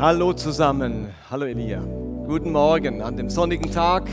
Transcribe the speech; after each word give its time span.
Hallo 0.00 0.32
zusammen. 0.32 1.08
Hallo 1.28 1.44
Elia. 1.44 1.80
Guten 1.80 2.52
Morgen 2.52 3.02
an 3.02 3.16
dem 3.16 3.28
sonnigen 3.28 3.68
Tag. 3.72 4.08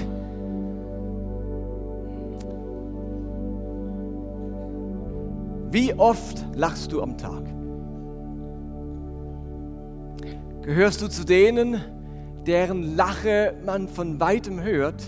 Wie 5.69 5.93
oft 5.93 6.43
lachst 6.55 6.91
du 6.91 7.03
am 7.03 7.19
Tag? 7.19 7.43
Gehörst 10.63 11.03
du 11.03 11.07
zu 11.07 11.23
denen, 11.23 11.79
deren 12.47 12.95
Lache 12.95 13.53
man 13.63 13.87
von 13.87 14.19
weitem 14.19 14.63
hört? 14.63 15.03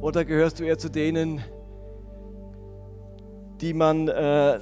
Oder 0.00 0.24
gehörst 0.24 0.60
du 0.60 0.64
eher 0.64 0.78
zu 0.78 0.90
denen, 0.90 1.42
die 3.60 3.74
man, 3.74 4.06
äh, 4.06 4.60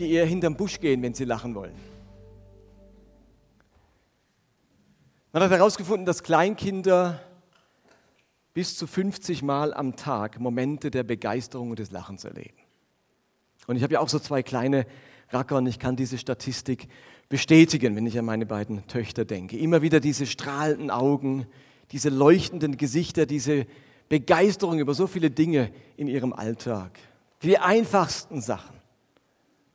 die 0.00 0.10
eher 0.10 0.26
hinterm 0.26 0.56
Busch 0.56 0.80
gehen, 0.80 1.02
wenn 1.02 1.14
sie 1.14 1.24
lachen 1.24 1.54
wollen? 1.54 1.93
Man 5.34 5.42
hat 5.42 5.50
herausgefunden, 5.50 6.06
dass 6.06 6.22
Kleinkinder 6.22 7.20
bis 8.52 8.76
zu 8.76 8.86
50 8.86 9.42
Mal 9.42 9.74
am 9.74 9.96
Tag 9.96 10.38
Momente 10.38 10.92
der 10.92 11.02
Begeisterung 11.02 11.70
und 11.70 11.80
des 11.80 11.90
Lachens 11.90 12.22
erleben. 12.22 12.56
Und 13.66 13.74
ich 13.74 13.82
habe 13.82 13.94
ja 13.94 13.98
auch 13.98 14.08
so 14.08 14.20
zwei 14.20 14.44
kleine 14.44 14.86
Racker 15.30 15.56
und 15.56 15.66
ich 15.66 15.80
kann 15.80 15.96
diese 15.96 16.18
Statistik 16.18 16.86
bestätigen, 17.28 17.96
wenn 17.96 18.06
ich 18.06 18.16
an 18.16 18.26
meine 18.26 18.46
beiden 18.46 18.86
Töchter 18.86 19.24
denke. 19.24 19.58
Immer 19.58 19.82
wieder 19.82 19.98
diese 19.98 20.26
strahlenden 20.26 20.92
Augen, 20.92 21.48
diese 21.90 22.10
leuchtenden 22.10 22.76
Gesichter, 22.76 23.26
diese 23.26 23.66
Begeisterung 24.08 24.78
über 24.78 24.94
so 24.94 25.08
viele 25.08 25.32
Dinge 25.32 25.72
in 25.96 26.06
ihrem 26.06 26.32
Alltag. 26.32 26.96
Die 27.42 27.58
einfachsten 27.58 28.40
Sachen. 28.40 28.83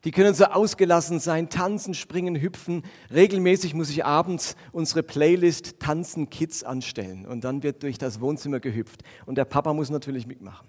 Die 0.05 0.11
können 0.11 0.33
so 0.33 0.45
ausgelassen 0.45 1.19
sein, 1.19 1.49
tanzen, 1.49 1.93
springen, 1.93 2.39
hüpfen. 2.39 2.83
Regelmäßig 3.13 3.73
muss 3.73 3.89
ich 3.89 4.05
abends 4.05 4.55
unsere 4.71 5.03
Playlist 5.03 5.79
Tanzen 5.79 6.29
Kids 6.29 6.63
anstellen 6.63 7.25
und 7.25 7.43
dann 7.43 7.63
wird 7.63 7.83
durch 7.83 7.97
das 7.97 8.21
Wohnzimmer 8.21 8.59
gehüpft 8.59 9.03
und 9.25 9.35
der 9.37 9.45
Papa 9.45 9.73
muss 9.73 9.89
natürlich 9.89 10.25
mitmachen. 10.25 10.67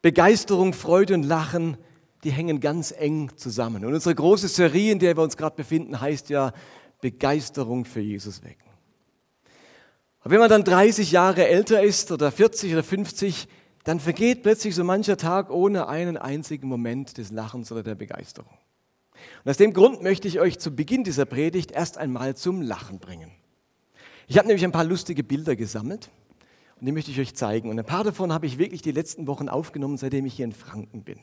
Begeisterung, 0.00 0.72
Freude 0.72 1.14
und 1.14 1.22
Lachen, 1.24 1.76
die 2.24 2.30
hängen 2.30 2.60
ganz 2.60 2.92
eng 2.92 3.30
zusammen. 3.36 3.84
Und 3.84 3.92
unsere 3.92 4.14
große 4.14 4.48
Serie, 4.48 4.92
in 4.92 4.98
der 4.98 5.16
wir 5.16 5.22
uns 5.22 5.36
gerade 5.36 5.56
befinden, 5.56 6.00
heißt 6.00 6.30
ja 6.30 6.52
Begeisterung 7.00 7.84
für 7.84 8.00
Jesus 8.00 8.42
wecken. 8.42 8.70
Aber 10.20 10.30
wenn 10.32 10.40
man 10.40 10.48
dann 10.48 10.64
30 10.64 11.12
Jahre 11.12 11.46
älter 11.46 11.82
ist 11.82 12.10
oder 12.10 12.32
40 12.32 12.72
oder 12.72 12.82
50, 12.82 13.46
dann 13.84 14.00
vergeht 14.00 14.42
plötzlich 14.42 14.74
so 14.74 14.82
mancher 14.82 15.16
Tag 15.16 15.50
ohne 15.50 15.88
einen 15.88 16.16
einzigen 16.16 16.68
Moment 16.68 17.18
des 17.18 17.30
Lachens 17.30 17.70
oder 17.70 17.82
der 17.82 17.94
Begeisterung. 17.94 18.52
Und 19.44 19.50
aus 19.50 19.58
dem 19.58 19.72
Grund 19.72 20.02
möchte 20.02 20.26
ich 20.26 20.40
euch 20.40 20.58
zu 20.58 20.74
Beginn 20.74 21.04
dieser 21.04 21.26
Predigt 21.26 21.70
erst 21.70 21.98
einmal 21.98 22.34
zum 22.34 22.62
Lachen 22.62 22.98
bringen. 22.98 23.30
Ich 24.26 24.38
habe 24.38 24.48
nämlich 24.48 24.64
ein 24.64 24.72
paar 24.72 24.84
lustige 24.84 25.22
Bilder 25.22 25.54
gesammelt 25.54 26.10
und 26.80 26.86
die 26.86 26.92
möchte 26.92 27.10
ich 27.10 27.20
euch 27.20 27.34
zeigen. 27.34 27.68
Und 27.68 27.78
ein 27.78 27.84
paar 27.84 28.04
davon 28.04 28.32
habe 28.32 28.46
ich 28.46 28.58
wirklich 28.58 28.82
die 28.82 28.90
letzten 28.90 29.26
Wochen 29.26 29.48
aufgenommen, 29.48 29.98
seitdem 29.98 30.24
ich 30.26 30.34
hier 30.34 30.46
in 30.46 30.52
Franken 30.52 31.04
bin. 31.04 31.18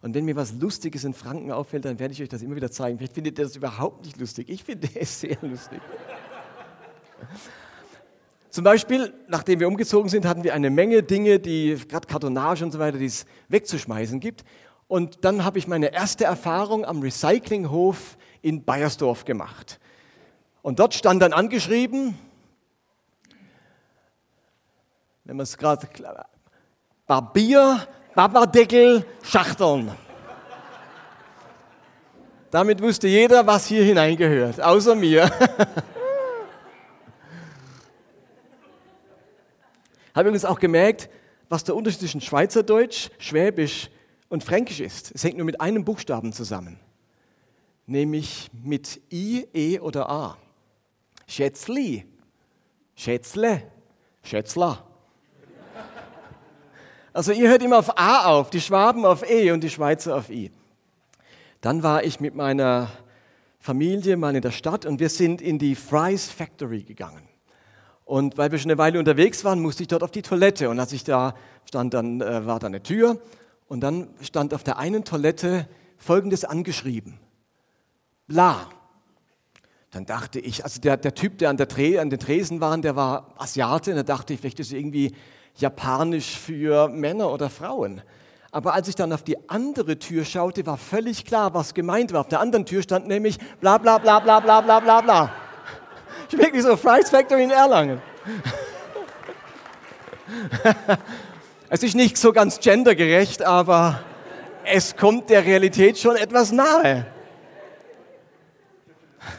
Und 0.00 0.14
wenn 0.14 0.24
mir 0.24 0.36
was 0.36 0.52
Lustiges 0.52 1.02
in 1.02 1.12
Franken 1.12 1.50
auffällt, 1.50 1.84
dann 1.84 1.98
werde 1.98 2.12
ich 2.14 2.22
euch 2.22 2.28
das 2.28 2.42
immer 2.42 2.54
wieder 2.54 2.70
zeigen. 2.70 2.98
Vielleicht 2.98 3.14
findet 3.14 3.38
ihr 3.38 3.44
das 3.44 3.56
überhaupt 3.56 4.04
nicht 4.04 4.18
lustig. 4.18 4.48
Ich 4.48 4.62
finde 4.62 4.88
es 4.94 5.20
sehr 5.20 5.36
lustig. 5.42 5.80
Zum 8.50 8.64
Beispiel, 8.64 9.12
nachdem 9.28 9.60
wir 9.60 9.68
umgezogen 9.68 10.08
sind, 10.08 10.24
hatten 10.24 10.42
wir 10.42 10.54
eine 10.54 10.70
Menge 10.70 11.02
Dinge, 11.02 11.38
die 11.38 11.76
gerade 11.88 12.06
Kartonage 12.06 12.64
und 12.64 12.72
so 12.72 12.78
weiter, 12.78 12.96
die 12.96 13.06
es 13.06 13.26
wegzuschmeißen 13.48 14.20
gibt. 14.20 14.44
Und 14.86 15.24
dann 15.24 15.44
habe 15.44 15.58
ich 15.58 15.68
meine 15.68 15.92
erste 15.92 16.24
Erfahrung 16.24 16.86
am 16.86 17.00
Recyclinghof 17.00 18.16
in 18.40 18.64
Bayersdorf 18.64 19.26
gemacht. 19.26 19.78
Und 20.62 20.78
dort 20.78 20.94
stand 20.94 21.20
dann 21.20 21.34
angeschrieben, 21.34 22.18
wenn 25.24 25.36
man 25.36 25.44
es 25.44 25.58
gerade, 25.58 25.86
Barbier, 27.06 27.86
Babadeckel, 28.14 29.04
Schachteln. 29.22 29.92
Damit 32.50 32.80
wusste 32.80 33.08
jeder, 33.08 33.46
was 33.46 33.66
hier 33.66 33.84
hineingehört, 33.84 34.58
außer 34.58 34.94
mir. 34.94 35.30
Habe 40.18 40.30
übrigens 40.30 40.46
auch 40.46 40.58
gemerkt, 40.58 41.08
was 41.48 41.62
der 41.62 41.76
Unterschied 41.76 42.00
zwischen 42.00 42.20
Schweizerdeutsch, 42.20 43.10
Schwäbisch 43.18 43.88
und 44.28 44.42
Fränkisch 44.42 44.80
ist. 44.80 45.12
Es 45.14 45.22
hängt 45.22 45.36
nur 45.36 45.46
mit 45.46 45.60
einem 45.60 45.84
Buchstaben 45.84 46.32
zusammen, 46.32 46.80
nämlich 47.86 48.50
mit 48.64 49.00
I, 49.12 49.46
E 49.54 49.78
oder 49.78 50.10
A. 50.10 50.36
Schätzli, 51.28 52.04
Schätzle, 52.96 53.62
Schätzler. 54.24 54.84
Also 57.12 57.30
ihr 57.30 57.48
hört 57.48 57.62
immer 57.62 57.78
auf 57.78 57.96
A 57.96 58.24
auf, 58.24 58.50
die 58.50 58.60
Schwaben 58.60 59.04
auf 59.04 59.22
E 59.30 59.52
und 59.52 59.62
die 59.62 59.70
Schweizer 59.70 60.16
auf 60.16 60.30
I. 60.30 60.50
Dann 61.60 61.84
war 61.84 62.02
ich 62.02 62.18
mit 62.18 62.34
meiner 62.34 62.90
Familie 63.60 64.16
mal 64.16 64.34
in 64.34 64.42
der 64.42 64.50
Stadt 64.50 64.84
und 64.84 64.98
wir 64.98 65.10
sind 65.10 65.40
in 65.40 65.60
die 65.60 65.76
Fry's 65.76 66.28
Factory 66.28 66.82
gegangen. 66.82 67.22
Und 68.08 68.38
weil 68.38 68.50
wir 68.50 68.58
schon 68.58 68.70
eine 68.70 68.78
Weile 68.78 68.98
unterwegs 68.98 69.44
waren, 69.44 69.60
musste 69.60 69.82
ich 69.82 69.88
dort 69.88 70.02
auf 70.02 70.10
die 70.10 70.22
Toilette. 70.22 70.70
Und 70.70 70.80
als 70.80 70.94
ich 70.94 71.04
da 71.04 71.34
stand, 71.66 71.92
dann 71.92 72.22
äh, 72.22 72.46
war 72.46 72.58
da 72.58 72.66
eine 72.66 72.82
Tür. 72.82 73.20
Und 73.66 73.80
dann 73.80 74.08
stand 74.22 74.54
auf 74.54 74.64
der 74.64 74.78
einen 74.78 75.04
Toilette 75.04 75.68
Folgendes 75.98 76.46
angeschrieben. 76.46 77.20
Bla. 78.26 78.70
Dann 79.90 80.06
dachte 80.06 80.40
ich, 80.40 80.64
also 80.64 80.80
der, 80.80 80.96
der 80.96 81.14
Typ, 81.14 81.36
der 81.36 81.50
an, 81.50 81.58
der 81.58 81.68
an 82.00 82.08
den 82.08 82.18
Tresen 82.18 82.62
war, 82.62 82.78
der 82.78 82.96
war 82.96 83.34
Asiate. 83.36 83.90
Und 83.90 83.98
da 83.98 84.02
dachte 84.04 84.32
ich, 84.32 84.40
vielleicht 84.40 84.60
ist 84.60 84.68
es 84.68 84.72
irgendwie 84.72 85.14
japanisch 85.56 86.38
für 86.38 86.88
Männer 86.88 87.30
oder 87.30 87.50
Frauen. 87.50 88.00
Aber 88.50 88.72
als 88.72 88.88
ich 88.88 88.94
dann 88.94 89.12
auf 89.12 89.22
die 89.22 89.50
andere 89.50 89.98
Tür 89.98 90.24
schaute, 90.24 90.64
war 90.64 90.78
völlig 90.78 91.26
klar, 91.26 91.52
was 91.52 91.74
gemeint 91.74 92.14
war. 92.14 92.22
Auf 92.22 92.28
der 92.28 92.40
anderen 92.40 92.64
Tür 92.64 92.82
stand 92.82 93.06
nämlich 93.06 93.38
bla 93.60 93.76
bla 93.76 93.98
bla 93.98 94.18
bla 94.18 94.40
bla 94.40 94.62
bla 94.62 94.80
bla 94.80 95.00
bla. 95.02 95.47
Ich 96.30 96.36
wirklich 96.36 96.62
so 96.62 96.76
Fries 96.76 97.08
Factory 97.08 97.44
in 97.44 97.50
Erlangen. 97.50 98.02
es 101.70 101.82
ist 101.82 101.94
nicht 101.94 102.18
so 102.18 102.34
ganz 102.34 102.60
gendergerecht, 102.60 103.42
aber 103.42 104.04
es 104.64 104.94
kommt 104.96 105.30
der 105.30 105.46
Realität 105.46 105.98
schon 105.98 106.16
etwas 106.16 106.52
nahe. 106.52 107.06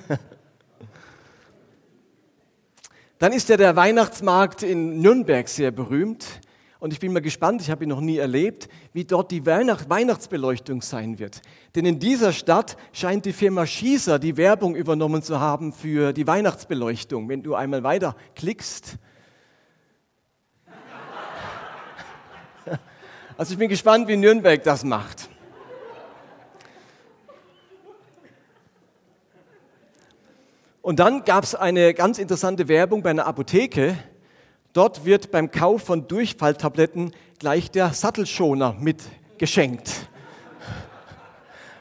Dann 3.19 3.33
ist 3.33 3.49
ja 3.49 3.57
der 3.57 3.75
Weihnachtsmarkt 3.75 4.63
in 4.63 5.01
Nürnberg 5.01 5.49
sehr 5.49 5.71
berühmt. 5.71 6.25
Und 6.81 6.91
ich 6.93 6.99
bin 6.99 7.13
mal 7.13 7.21
gespannt, 7.21 7.61
ich 7.61 7.69
habe 7.69 7.83
ihn 7.83 7.89
noch 7.89 8.01
nie 8.01 8.17
erlebt, 8.17 8.67
wie 8.91 9.05
dort 9.05 9.29
die 9.29 9.45
Weihnacht 9.45 9.87
Weihnachtsbeleuchtung 9.87 10.81
sein 10.81 11.19
wird. 11.19 11.43
Denn 11.75 11.85
in 11.85 11.99
dieser 11.99 12.33
Stadt 12.33 12.75
scheint 12.91 13.25
die 13.25 13.33
Firma 13.33 13.67
Schießer 13.67 14.17
die 14.17 14.35
Werbung 14.35 14.73
übernommen 14.73 15.21
zu 15.21 15.39
haben 15.39 15.73
für 15.73 16.11
die 16.11 16.25
Weihnachtsbeleuchtung. 16.25 17.29
Wenn 17.29 17.43
du 17.43 17.53
einmal 17.53 17.83
weiter 17.83 18.15
klickst. 18.35 18.97
Also 23.37 23.53
ich 23.53 23.59
bin 23.59 23.69
gespannt, 23.69 24.07
wie 24.07 24.17
Nürnberg 24.17 24.61
das 24.63 24.83
macht. 24.83 25.29
Und 30.81 30.99
dann 30.99 31.23
gab 31.25 31.43
es 31.43 31.53
eine 31.55 31.93
ganz 31.93 32.17
interessante 32.19 32.67
Werbung 32.67 33.03
bei 33.03 33.11
einer 33.11 33.25
Apotheke 33.25 33.97
Dort 34.73 35.03
wird 35.03 35.31
beim 35.31 35.51
Kauf 35.51 35.83
von 35.83 36.07
Durchfalltabletten 36.07 37.13
gleich 37.39 37.71
der 37.71 37.93
Sattelschoner 37.93 38.73
mitgeschenkt. 38.79 40.07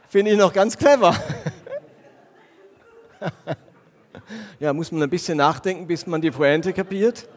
Finde 0.08 0.32
ich 0.32 0.38
noch 0.38 0.52
ganz 0.52 0.76
clever. 0.76 1.14
ja, 4.58 4.72
muss 4.72 4.90
man 4.90 5.04
ein 5.04 5.10
bisschen 5.10 5.38
nachdenken, 5.38 5.86
bis 5.86 6.04
man 6.06 6.20
die 6.20 6.32
Pointe 6.32 6.72
kapiert. 6.72 7.28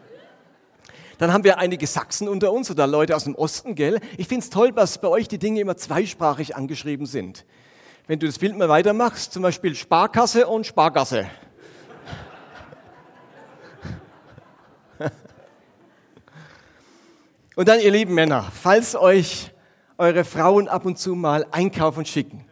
Dann 1.18 1.32
haben 1.32 1.44
wir 1.44 1.58
einige 1.58 1.86
Sachsen 1.86 2.26
unter 2.28 2.52
uns 2.52 2.68
oder 2.68 2.88
Leute 2.88 3.14
aus 3.14 3.22
dem 3.22 3.36
Osten, 3.36 3.76
gell? 3.76 4.00
Ich 4.16 4.26
finde 4.26 4.42
es 4.42 4.50
toll, 4.50 4.72
dass 4.72 4.98
bei 4.98 5.06
euch 5.06 5.28
die 5.28 5.38
Dinge 5.38 5.60
immer 5.60 5.76
zweisprachig 5.76 6.56
angeschrieben 6.56 7.06
sind. 7.06 7.44
Wenn 8.08 8.18
du 8.18 8.26
das 8.26 8.40
Bild 8.40 8.58
mal 8.58 8.68
weitermachst, 8.68 9.32
zum 9.32 9.44
Beispiel 9.44 9.76
Sparkasse 9.76 10.48
und 10.48 10.66
Spargasse. 10.66 11.26
Und 17.56 17.68
dann, 17.68 17.78
ihr 17.78 17.92
lieben 17.92 18.14
Männer, 18.14 18.50
falls 18.52 18.96
euch 18.96 19.52
eure 19.96 20.24
Frauen 20.24 20.66
ab 20.66 20.84
und 20.84 20.98
zu 20.98 21.14
mal 21.14 21.46
einkaufen 21.52 22.04
schicken 22.04 22.44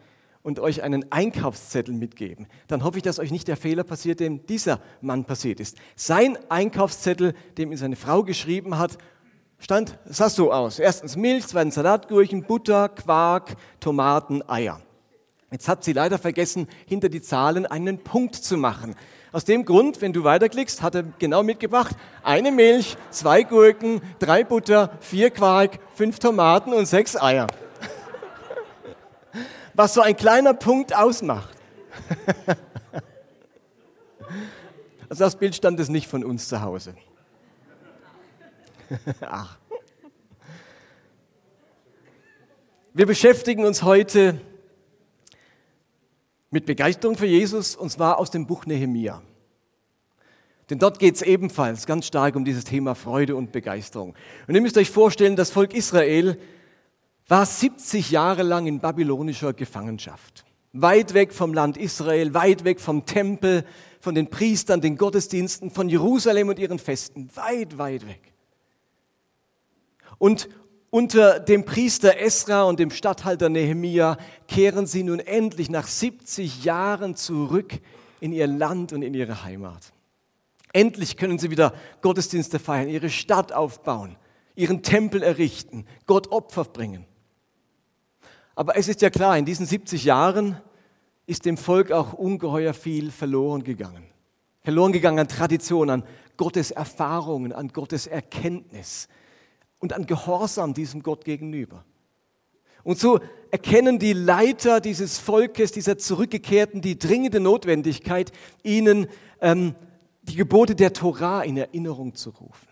und 0.45 0.61
euch 0.61 0.85
einen 0.85 1.11
Einkaufszettel 1.11 1.93
mitgeben, 1.93 2.47
dann 2.69 2.85
hoffe 2.85 2.99
ich, 2.99 3.03
dass 3.03 3.19
euch 3.19 3.33
nicht 3.33 3.49
der 3.49 3.57
Fehler 3.57 3.83
passiert, 3.83 4.21
dem 4.21 4.47
dieser 4.47 4.79
Mann 5.01 5.25
passiert 5.25 5.59
ist. 5.59 5.77
Sein 5.97 6.39
Einkaufszettel, 6.49 7.35
dem 7.59 7.73
ihn 7.73 7.79
seine 7.79 7.97
Frau 7.97 8.23
geschrieben 8.23 8.79
hat, 8.79 8.97
stand, 9.59 9.99
sah 10.05 10.29
so 10.29 10.53
aus. 10.53 10.79
Erstens 10.79 11.17
Milch, 11.17 11.49
zweitens 11.49 11.75
Salatgurken, 11.75 12.45
Butter, 12.45 12.89
Quark, 12.89 13.57
Tomaten, 13.81 14.49
Eier. 14.49 14.81
Jetzt 15.51 15.67
hat 15.67 15.83
sie 15.83 15.95
leider 15.95 16.19
vergessen, 16.19 16.69
hinter 16.87 17.09
die 17.09 17.23
Zahlen 17.23 17.67
einen 17.67 18.05
Punkt 18.05 18.37
zu 18.37 18.57
machen. 18.57 18.95
Aus 19.33 19.47
dem 19.47 19.65
Grund, 19.65 20.03
wenn 20.03 20.13
du 20.13 20.25
weiterklickst, 20.25 20.83
hat 20.83 20.95
er 20.95 21.05
genau 21.19 21.43
mitgebracht, 21.43 21.97
eine 22.23 22.53
Milch, 22.53 22.99
zwei 23.11 23.43
Gurken, 23.43 24.03
drei 24.19 24.45
Butter, 24.45 24.91
vier 25.01 25.31
Quark, 25.31 25.79
fünf 25.95 26.19
Tomaten 26.19 26.75
und 26.75 26.85
sechs 26.85 27.17
Eier. 27.17 27.47
Was 29.75 29.95
so 29.95 30.03
ein 30.03 30.17
kleiner 30.17 30.55
Punkt 30.55 30.95
ausmacht. 30.95 31.49
Also 35.09 35.25
das 35.25 35.37
Bild 35.37 35.55
stand 35.55 35.79
es 35.79 35.91
nicht 35.91 36.09
von 36.09 36.25
uns 36.25 36.49
zu 36.49 36.63
Hause. 36.63 36.95
Ach. 39.21 39.59
Wir 42.95 43.05
beschäftigen 43.05 43.67
uns 43.67 43.83
heute 43.83 44.41
mit 46.53 46.67
Begeisterung 46.67 47.17
für 47.17 47.27
Jesus 47.27 47.75
und 47.75 47.91
zwar 47.91 48.19
aus 48.19 48.31
dem 48.31 48.47
Buch 48.47 48.67
Nehemia. 48.67 49.23
Denn 50.71 50.79
dort 50.79 50.99
geht 50.99 51.17
es 51.17 51.23
ebenfalls 51.23 51.87
ganz 51.87 52.07
stark 52.07 52.37
um 52.37 52.45
dieses 52.45 52.65
Thema 52.65 52.95
Freude 52.95 53.35
und 53.35 53.53
Begeisterung. 53.53 54.15
Und 54.47 54.55
ihr 54.55 54.61
müsst 54.61 54.77
euch 54.77 54.91
vorstellen, 54.91 55.35
das 55.35 55.51
Volk 55.51 55.75
Israel 55.75 56.39
war 57.27 57.47
70 57.47 58.11
Jahre 58.11 58.43
lang 58.43 58.67
in 58.67 58.81
babylonischer 58.81 59.55
Gefangenschaft. 59.55 60.45
Weit 60.75 61.15
weg 61.15 61.33
vom 61.33 61.55
Land 61.55 61.77
Israel, 61.77 62.35
weit 62.35 62.65
weg 62.65 62.81
vom 62.81 63.07
Tempel, 63.07 63.65
von 64.01 64.15
den 64.15 64.29
Priestern, 64.29 64.81
den 64.81 64.97
Gottesdiensten, 64.97 65.71
von 65.71 65.89
Jerusalem 65.89 66.49
und 66.49 66.59
ihren 66.59 66.79
Festen. 66.79 67.31
Weit, 67.35 67.79
weit 67.79 68.07
weg. 68.07 68.33
Und 70.19 70.49
unter 70.93 71.41
dem 71.41 71.65
Priester 71.65 72.19
Esra 72.21 72.65
und 72.65 72.79
dem 72.79 72.91
Statthalter 72.91 73.49
Nehemia 73.49 74.19
kehren 74.47 74.87
sie 74.87 75.03
nun 75.03 75.21
endlich 75.21 75.71
nach 75.71 75.87
70 75.87 76.65
Jahren 76.65 77.17
zurück 77.17 77.81
in 78.21 78.31
ihr 78.31 78.47
Land 78.47 78.93
und 78.93 79.01
in 79.01 79.15
ihre 79.15 79.43
Heimat. 79.43 79.95
Endlich 80.75 81.17
können 81.17 81.39
sie 81.39 81.51
wieder 81.51 81.73
Gottesdienste 82.03 82.59
feiern, 82.59 82.91
ihre 82.91 83.09
Stadt 83.09 83.53
aufbauen, 83.55 84.17
ihren 84.55 84.83
Tempel 84.83 85.23
errichten, 85.23 85.87
Gott 86.07 86.31
Opfer 86.31 86.65
bringen. 86.65 87.07
Aber 88.55 88.77
es 88.77 88.87
ist 88.87 89.01
ja 89.01 89.09
klar, 89.09 89.39
in 89.39 89.47
diesen 89.47 89.65
70 89.65 90.05
Jahren 90.05 90.61
ist 91.25 91.47
dem 91.47 91.57
Volk 91.57 91.91
auch 91.91 92.13
ungeheuer 92.13 92.75
viel 92.75 93.11
verloren 93.11 93.65
gegangen. 93.65 94.05
Verloren 94.61 94.93
gegangen 94.93 95.21
an 95.21 95.29
Tradition, 95.29 95.89
an 95.89 96.05
Gottes 96.37 96.71
Erfahrungen, 96.71 97.55
an 97.55 97.69
Gottes 97.69 98.07
Erkenntnis 98.07 99.09
und 99.83 99.93
an 99.93 100.07
Gehorsam 100.07 100.75
diesem 100.75 101.03
Gott 101.03 101.25
gegenüber. 101.25 101.85
Und 102.85 102.99
so 102.99 103.21
erkennen 103.51 103.99
die 103.99 104.13
Leiter 104.13 104.81
dieses 104.81 105.19
Volkes, 105.19 105.73
dieser 105.73 105.99
Zurückgekehrten, 105.99 106.81
die 106.81 106.99
dringende 106.99 107.41
Notwendigkeit, 107.41 108.33
ihnen 108.63 109.09
ähm, 109.41 109.75
die 110.23 110.37
Gebote 110.37 110.75
der 110.75 110.93
Torah 110.93 111.43
in 111.43 111.57
Erinnerung 111.57 112.15
zu 112.15 112.31
rufen. 112.31 112.69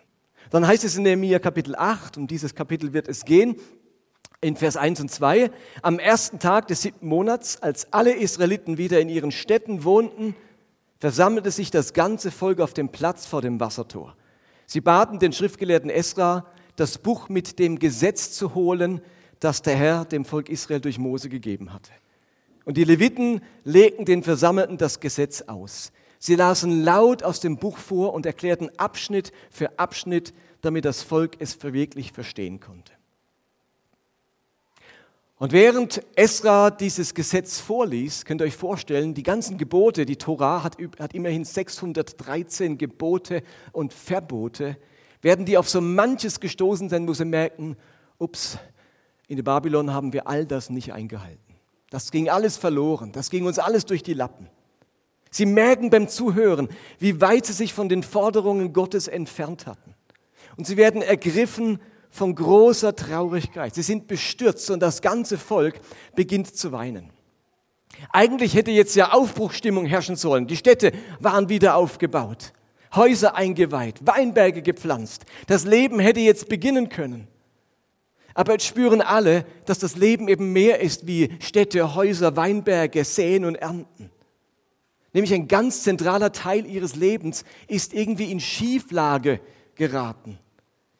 Dann 0.50 0.66
heißt 0.66 0.84
es 0.84 0.96
in 0.96 1.02
Nehemiah 1.02 1.40
Kapitel 1.40 1.74
8, 1.76 2.16
um 2.16 2.26
dieses 2.26 2.54
Kapitel 2.54 2.92
wird 2.92 3.08
es 3.08 3.24
gehen, 3.24 3.56
in 4.40 4.56
Vers 4.56 4.76
1 4.76 5.00
und 5.00 5.10
2, 5.10 5.50
am 5.82 5.98
ersten 5.98 6.38
Tag 6.38 6.68
des 6.68 6.82
siebten 6.82 7.06
Monats, 7.06 7.60
als 7.60 7.92
alle 7.92 8.12
Israeliten 8.12 8.78
wieder 8.78 9.00
in 9.00 9.08
ihren 9.08 9.32
Städten 9.32 9.84
wohnten, 9.84 10.34
versammelte 10.98 11.50
sich 11.50 11.70
das 11.70 11.92
ganze 11.92 12.30
Volk 12.30 12.60
auf 12.60 12.72
dem 12.72 12.88
Platz 12.88 13.26
vor 13.26 13.42
dem 13.42 13.60
Wassertor. 13.60 14.16
Sie 14.66 14.80
baten 14.80 15.18
den 15.18 15.32
Schriftgelehrten 15.32 15.90
Esra, 15.90 16.46
das 16.76 16.98
Buch 16.98 17.28
mit 17.28 17.58
dem 17.58 17.78
Gesetz 17.78 18.32
zu 18.32 18.54
holen, 18.54 19.00
das 19.38 19.62
der 19.62 19.76
Herr 19.76 20.04
dem 20.04 20.24
Volk 20.24 20.48
Israel 20.48 20.80
durch 20.80 20.98
Mose 20.98 21.28
gegeben 21.28 21.72
hatte. 21.72 21.90
Und 22.64 22.76
die 22.76 22.84
Leviten 22.84 23.40
legten 23.64 24.04
den 24.04 24.22
Versammelten 24.22 24.78
das 24.78 25.00
Gesetz 25.00 25.42
aus. 25.42 25.92
Sie 26.18 26.34
lasen 26.34 26.84
laut 26.84 27.22
aus 27.22 27.40
dem 27.40 27.56
Buch 27.56 27.78
vor 27.78 28.12
und 28.12 28.26
erklärten 28.26 28.70
Abschnitt 28.76 29.32
für 29.50 29.78
Abschnitt, 29.78 30.34
damit 30.60 30.84
das 30.84 31.02
Volk 31.02 31.36
es 31.38 31.62
wirklich 31.62 32.12
verstehen 32.12 32.60
konnte. 32.60 32.92
Und 35.38 35.52
während 35.52 36.02
Esra 36.16 36.70
dieses 36.70 37.14
Gesetz 37.14 37.58
vorliest, 37.60 38.26
könnt 38.26 38.42
ihr 38.42 38.44
euch 38.44 38.56
vorstellen, 38.56 39.14
die 39.14 39.22
ganzen 39.22 39.56
Gebote, 39.56 40.04
die 40.04 40.16
Torah 40.16 40.62
hat, 40.62 40.76
hat 40.98 41.14
immerhin 41.14 41.46
613 41.46 42.76
Gebote 42.76 43.42
und 43.72 43.94
Verbote, 43.94 44.76
werden 45.22 45.44
die 45.44 45.58
auf 45.58 45.68
so 45.68 45.80
manches 45.80 46.40
gestoßen 46.40 46.88
sein, 46.88 47.06
wo 47.06 47.14
sie 47.14 47.24
merken, 47.24 47.76
ups, 48.18 48.58
in 49.28 49.42
Babylon 49.44 49.92
haben 49.92 50.12
wir 50.12 50.26
all 50.26 50.46
das 50.46 50.70
nicht 50.70 50.92
eingehalten. 50.92 51.54
Das 51.90 52.10
ging 52.10 52.28
alles 52.28 52.56
verloren, 52.56 53.12
das 53.12 53.30
ging 53.30 53.46
uns 53.46 53.58
alles 53.58 53.84
durch 53.84 54.02
die 54.02 54.14
Lappen. 54.14 54.48
Sie 55.30 55.46
merken 55.46 55.90
beim 55.90 56.08
Zuhören, 56.08 56.68
wie 56.98 57.20
weit 57.20 57.46
sie 57.46 57.52
sich 57.52 57.72
von 57.72 57.88
den 57.88 58.02
Forderungen 58.02 58.72
Gottes 58.72 59.06
entfernt 59.06 59.66
hatten. 59.66 59.94
Und 60.56 60.66
sie 60.66 60.76
werden 60.76 61.02
ergriffen 61.02 61.80
von 62.10 62.34
großer 62.34 62.96
Traurigkeit. 62.96 63.74
Sie 63.74 63.82
sind 63.82 64.08
bestürzt 64.08 64.68
und 64.70 64.80
das 64.80 65.00
ganze 65.00 65.38
Volk 65.38 65.80
beginnt 66.16 66.56
zu 66.56 66.72
weinen. 66.72 67.10
Eigentlich 68.10 68.54
hätte 68.54 68.70
jetzt 68.70 68.96
ja 68.96 69.12
Aufbruchstimmung 69.12 69.86
herrschen 69.86 70.16
sollen. 70.16 70.46
Die 70.46 70.56
Städte 70.56 70.92
waren 71.20 71.48
wieder 71.48 71.76
aufgebaut. 71.76 72.52
Häuser 72.94 73.36
eingeweiht, 73.36 74.06
Weinberge 74.06 74.62
gepflanzt. 74.62 75.24
Das 75.46 75.64
Leben 75.64 76.00
hätte 76.00 76.20
jetzt 76.20 76.48
beginnen 76.48 76.88
können. 76.88 77.28
Aber 78.34 78.52
jetzt 78.52 78.66
spüren 78.66 79.00
alle, 79.00 79.44
dass 79.66 79.78
das 79.78 79.96
Leben 79.96 80.28
eben 80.28 80.52
mehr 80.52 80.80
ist 80.80 81.06
wie 81.06 81.30
Städte, 81.40 81.94
Häuser, 81.94 82.36
Weinberge, 82.36 83.04
Säen 83.04 83.44
und 83.44 83.56
Ernten. 83.56 84.10
Nämlich 85.12 85.34
ein 85.34 85.48
ganz 85.48 85.82
zentraler 85.82 86.32
Teil 86.32 86.66
ihres 86.66 86.94
Lebens 86.94 87.44
ist 87.66 87.92
irgendwie 87.92 88.30
in 88.30 88.40
Schieflage 88.40 89.40
geraten. 89.74 90.38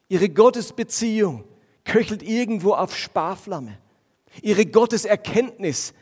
Ihre 0.09 0.29
Gottesbeziehung 0.29 1.45
köchelt 1.85 2.23
irgendwo 2.23 2.73
auf 2.73 2.97
Sparflamme. 2.97 3.79
Ihre 4.43 4.67
Gotteserkenntnis, 4.67 5.95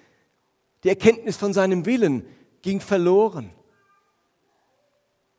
die 0.85 0.89
Erkenntnis 0.89 1.37
von 1.37 1.53
seinem 1.53 1.85
Willen, 1.87 2.25
ging 2.63 2.81
verloren. 2.81 3.51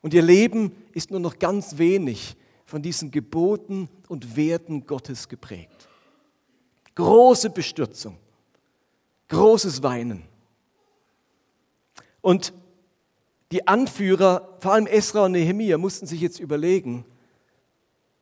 Und 0.02 0.14
ihr 0.14 0.22
Leben 0.22 0.72
ist 0.94 1.12
nur 1.12 1.20
noch 1.20 1.40
ganz 1.40 1.78
wenig 1.78 2.36
von 2.66 2.82
diesen 2.82 3.12
Geboten 3.12 3.90
und 4.08 4.36
Werten 4.36 4.86
Gottes 4.86 5.28
geprägt. 5.28 5.88
Große 6.96 7.50
Bestürzung, 7.50 8.18
großes 9.28 9.84
Weinen. 9.84 10.24
Und 12.22 12.54
die 13.52 13.68
Anführer, 13.68 14.58
vor 14.60 14.74
allem 14.74 14.86
Esra 14.86 15.26
und 15.26 15.32
Nehemiah, 15.32 15.78
mussten 15.78 16.06
sich 16.06 16.22
jetzt 16.22 16.40
überlegen 16.40 17.06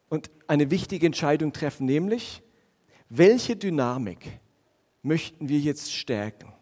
und 0.10 0.30
eine 0.48 0.72
wichtige 0.72 1.06
Entscheidung 1.06 1.52
treffen, 1.52 1.86
nämlich, 1.86 2.42
welche 3.10 3.56
Dynamik 3.56 4.40
möchten 5.02 5.50
wir 5.50 5.60
jetzt 5.60 5.94
stärken? 5.94 6.54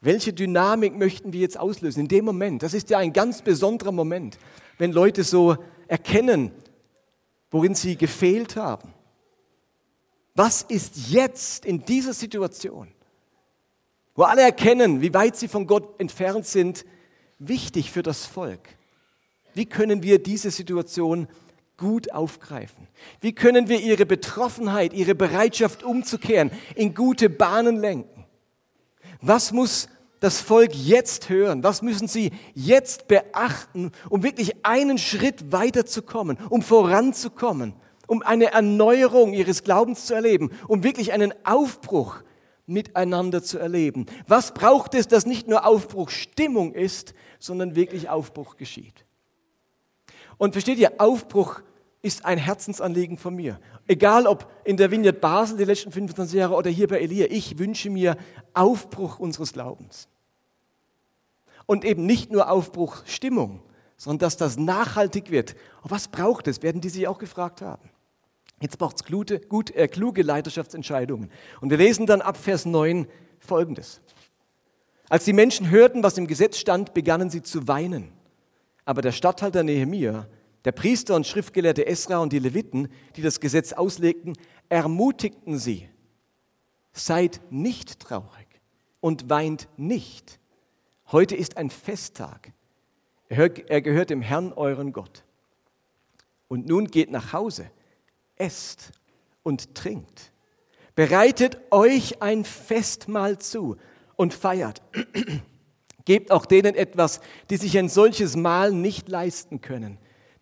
Welche 0.00 0.32
Dynamik 0.32 0.96
möchten 0.96 1.32
wir 1.32 1.40
jetzt 1.40 1.58
auslösen? 1.58 2.00
In 2.00 2.08
dem 2.08 2.24
Moment, 2.24 2.62
das 2.62 2.74
ist 2.74 2.90
ja 2.90 2.98
ein 2.98 3.12
ganz 3.12 3.42
besonderer 3.42 3.92
Moment, 3.92 4.38
wenn 4.78 4.92
Leute 4.92 5.24
so 5.24 5.56
erkennen, 5.86 6.52
worin 7.50 7.74
sie 7.74 7.96
gefehlt 7.96 8.56
haben. 8.56 8.94
Was 10.34 10.62
ist 10.62 11.08
jetzt 11.10 11.64
in 11.64 11.84
dieser 11.84 12.12
Situation, 12.12 12.88
wo 14.14 14.22
alle 14.22 14.42
erkennen, 14.42 15.00
wie 15.00 15.12
weit 15.12 15.36
sie 15.36 15.48
von 15.48 15.66
Gott 15.66 16.00
entfernt 16.00 16.46
sind, 16.46 16.84
wichtig 17.38 17.90
für 17.90 18.02
das 18.02 18.24
Volk? 18.24 18.60
Wie 19.54 19.66
können 19.66 20.02
wir 20.02 20.22
diese 20.22 20.50
Situation 20.50 21.26
gut 21.76 22.12
aufgreifen? 22.12 22.86
Wie 23.20 23.32
können 23.32 23.68
wir 23.68 23.80
ihre 23.80 24.06
Betroffenheit, 24.06 24.92
ihre 24.92 25.14
Bereitschaft 25.14 25.82
umzukehren 25.82 26.50
in 26.76 26.94
gute 26.94 27.30
Bahnen 27.30 27.76
lenken? 27.76 28.24
Was 29.20 29.52
muss 29.52 29.88
das 30.20 30.40
Volk 30.40 30.74
jetzt 30.74 31.28
hören? 31.28 31.62
Was 31.62 31.82
müssen 31.82 32.08
sie 32.08 32.32
jetzt 32.54 33.08
beachten, 33.08 33.92
um 34.08 34.22
wirklich 34.22 34.64
einen 34.64 34.98
Schritt 34.98 35.52
weiterzukommen, 35.52 36.38
um 36.50 36.62
voranzukommen, 36.62 37.74
um 38.06 38.22
eine 38.22 38.52
Erneuerung 38.52 39.32
ihres 39.32 39.62
Glaubens 39.62 40.06
zu 40.06 40.14
erleben, 40.14 40.50
um 40.66 40.82
wirklich 40.82 41.12
einen 41.12 41.32
Aufbruch 41.44 42.22
miteinander 42.66 43.42
zu 43.42 43.58
erleben? 43.58 44.06
Was 44.26 44.54
braucht 44.54 44.94
es, 44.94 45.08
dass 45.08 45.26
nicht 45.26 45.48
nur 45.48 45.66
Aufbruchstimmung 45.66 46.72
ist, 46.72 47.14
sondern 47.38 47.76
wirklich 47.76 48.08
Aufbruch 48.08 48.56
geschieht? 48.56 49.04
Und 50.36 50.52
versteht 50.52 50.78
ihr, 50.78 51.00
Aufbruch 51.00 51.60
ist 52.08 52.24
ein 52.24 52.38
Herzensanliegen 52.38 53.18
von 53.18 53.36
mir. 53.36 53.60
Egal 53.86 54.26
ob 54.26 54.50
in 54.64 54.78
der 54.78 54.90
Vineyard 54.90 55.20
Basel 55.20 55.58
die 55.58 55.64
letzten 55.64 55.92
25 55.92 56.38
Jahre 56.38 56.54
oder 56.54 56.70
hier 56.70 56.88
bei 56.88 57.00
Elia, 57.00 57.26
ich 57.28 57.58
wünsche 57.58 57.90
mir 57.90 58.16
Aufbruch 58.54 59.18
unseres 59.18 59.52
Glaubens. 59.52 60.08
Und 61.66 61.84
eben 61.84 62.06
nicht 62.06 62.32
nur 62.32 62.50
Aufbruchstimmung, 62.50 63.60
sondern 63.98 64.20
dass 64.20 64.38
das 64.38 64.56
nachhaltig 64.56 65.30
wird. 65.30 65.54
Und 65.82 65.90
was 65.90 66.08
braucht 66.08 66.48
es? 66.48 66.62
Werden 66.62 66.80
die 66.80 66.88
sich 66.88 67.06
auch 67.06 67.18
gefragt 67.18 67.60
haben. 67.60 67.90
Jetzt 68.58 68.78
braucht 68.78 68.96
es 68.96 69.04
gute, 69.04 69.38
gut, 69.38 69.70
äh, 69.76 69.86
kluge 69.86 70.22
Leiterschaftsentscheidungen. 70.22 71.30
Und 71.60 71.68
wir 71.68 71.76
lesen 71.76 72.06
dann 72.06 72.22
ab 72.22 72.38
Vers 72.38 72.64
9 72.64 73.06
folgendes. 73.38 74.00
Als 75.10 75.26
die 75.26 75.34
Menschen 75.34 75.68
hörten, 75.68 76.02
was 76.02 76.16
im 76.16 76.26
Gesetz 76.26 76.56
stand, 76.56 76.94
begannen 76.94 77.28
sie 77.28 77.42
zu 77.42 77.68
weinen. 77.68 78.12
Aber 78.86 79.02
der 79.02 79.12
Statthalter 79.12 79.62
Nehemia, 79.62 80.26
der 80.68 80.72
Priester 80.72 81.14
und 81.16 81.26
Schriftgelehrte 81.26 81.86
Esra 81.86 82.18
und 82.18 82.30
die 82.30 82.40
Leviten, 82.40 82.88
die 83.16 83.22
das 83.22 83.40
Gesetz 83.40 83.72
auslegten, 83.72 84.34
ermutigten 84.68 85.56
sie. 85.56 85.88
Seid 86.92 87.40
nicht 87.48 88.00
traurig 88.00 88.46
und 89.00 89.30
weint 89.30 89.66
nicht. 89.78 90.38
Heute 91.10 91.36
ist 91.36 91.56
ein 91.56 91.70
Festtag. 91.70 92.52
Er 93.30 93.48
gehört 93.80 94.10
dem 94.10 94.20
Herrn, 94.20 94.52
euren 94.52 94.92
Gott. 94.92 95.24
Und 96.48 96.68
nun 96.68 96.88
geht 96.88 97.10
nach 97.10 97.32
Hause, 97.32 97.70
esst 98.36 98.92
und 99.42 99.74
trinkt. 99.74 100.32
Bereitet 100.94 101.58
euch 101.70 102.20
ein 102.20 102.44
Festmahl 102.44 103.38
zu 103.38 103.78
und 104.16 104.34
feiert. 104.34 104.82
Gebt 106.04 106.30
auch 106.30 106.44
denen 106.44 106.74
etwas, 106.74 107.22
die 107.48 107.56
sich 107.56 107.78
ein 107.78 107.88
solches 107.88 108.36
Mahl 108.36 108.72
nicht 108.72 109.08
leisten 109.08 109.62
können. 109.62 109.96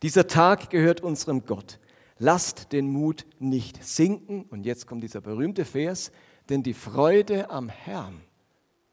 Dieser 0.07 0.29
Tag 0.29 0.71
gehört 0.71 1.01
unserem 1.01 1.47
Gott. 1.47 1.81
Lasst 2.21 2.71
den 2.71 2.89
Mut 2.89 3.27
nicht 3.41 3.83
sinken. 3.83 4.45
Und 4.45 4.65
jetzt 4.65 4.87
kommt 4.87 5.03
dieser 5.03 5.21
berühmte 5.21 5.65
Vers, 5.65 6.13
denn 6.49 6.63
die 6.63 6.75
Freude 6.75 7.51
am 7.51 7.69
Herrn 7.69 8.21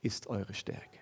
ist 0.02 0.26
eure 0.26 0.56
Stärke. 0.56 0.98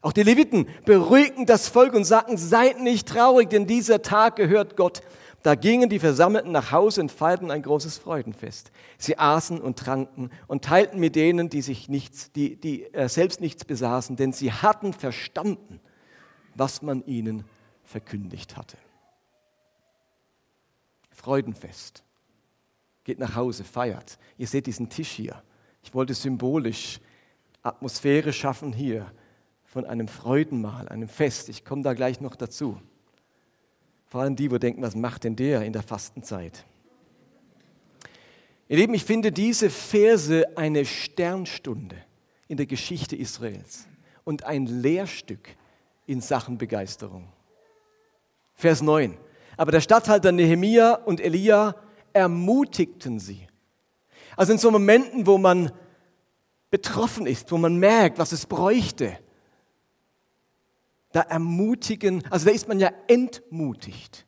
Auch 0.00 0.12
die 0.12 0.24
Leviten 0.24 0.66
beruhigten 0.84 1.46
das 1.46 1.68
Volk 1.68 1.94
und 1.94 2.02
sagten, 2.02 2.36
seid 2.36 2.80
nicht 2.80 3.06
traurig, 3.06 3.50
denn 3.50 3.68
dieser 3.68 4.02
Tag 4.02 4.34
gehört 4.34 4.76
Gott. 4.76 5.02
Da 5.44 5.54
gingen 5.54 5.88
die 5.88 6.00
Versammelten 6.00 6.50
nach 6.50 6.72
Hause 6.72 7.02
und 7.02 7.12
feierten 7.12 7.52
ein 7.52 7.62
großes 7.62 7.98
Freudenfest. 7.98 8.72
Sie 8.98 9.16
aßen 9.16 9.60
und 9.60 9.78
tranken 9.78 10.28
und 10.48 10.64
teilten 10.64 10.98
mit 10.98 11.14
denen, 11.14 11.50
die, 11.50 11.62
sich 11.62 11.88
nichts, 11.88 12.32
die, 12.32 12.56
die 12.56 12.92
äh, 12.92 13.08
selbst 13.08 13.40
nichts 13.40 13.64
besaßen, 13.64 14.16
denn 14.16 14.32
sie 14.32 14.50
hatten 14.50 14.92
verstanden, 14.92 15.78
was 16.56 16.82
man 16.82 17.06
ihnen 17.06 17.44
verkündigt 17.84 18.56
hatte. 18.56 18.76
Freudenfest. 21.18 22.04
Geht 23.04 23.18
nach 23.18 23.34
Hause, 23.34 23.64
feiert. 23.64 24.18
Ihr 24.36 24.46
seht 24.46 24.66
diesen 24.66 24.88
Tisch 24.88 25.10
hier. 25.10 25.42
Ich 25.82 25.92
wollte 25.94 26.14
symbolisch 26.14 27.00
Atmosphäre 27.62 28.32
schaffen 28.32 28.72
hier 28.72 29.10
von 29.64 29.84
einem 29.84 30.06
Freudenmahl, 30.08 30.88
einem 30.88 31.08
Fest. 31.08 31.48
Ich 31.48 31.64
komme 31.64 31.82
da 31.82 31.92
gleich 31.92 32.20
noch 32.20 32.36
dazu. 32.36 32.80
Vor 34.06 34.22
allem 34.22 34.36
die, 34.36 34.50
wo 34.50 34.58
denken, 34.58 34.80
was 34.80 34.94
macht 34.94 35.24
denn 35.24 35.36
der 35.36 35.62
in 35.62 35.72
der 35.72 35.82
Fastenzeit? 35.82 36.64
Ihr 38.68 38.76
Lieben, 38.76 38.94
ich 38.94 39.04
finde 39.04 39.32
diese 39.32 39.70
Verse 39.70 40.56
eine 40.56 40.84
Sternstunde 40.84 41.96
in 42.46 42.56
der 42.56 42.66
Geschichte 42.66 43.16
Israels 43.16 43.86
und 44.24 44.44
ein 44.44 44.66
Lehrstück 44.66 45.56
in 46.06 46.20
Sachen 46.20 46.58
Begeisterung. 46.58 47.28
Vers 48.54 48.82
9. 48.82 49.16
Aber 49.58 49.72
der 49.72 49.80
Statthalter 49.80 50.30
Nehemia 50.32 50.94
und 50.94 51.20
Elia 51.20 51.74
ermutigten 52.12 53.18
sie. 53.18 53.46
Also 54.36 54.52
in 54.52 54.58
so 54.58 54.70
Momenten, 54.70 55.26
wo 55.26 55.36
man 55.36 55.72
betroffen 56.70 57.26
ist, 57.26 57.50
wo 57.50 57.58
man 57.58 57.76
merkt, 57.76 58.18
was 58.18 58.30
es 58.30 58.46
bräuchte, 58.46 59.18
da 61.10 61.22
ermutigen, 61.22 62.22
also 62.30 62.46
da 62.46 62.52
ist 62.52 62.68
man 62.68 62.78
ja 62.78 62.92
entmutigt. 63.08 64.26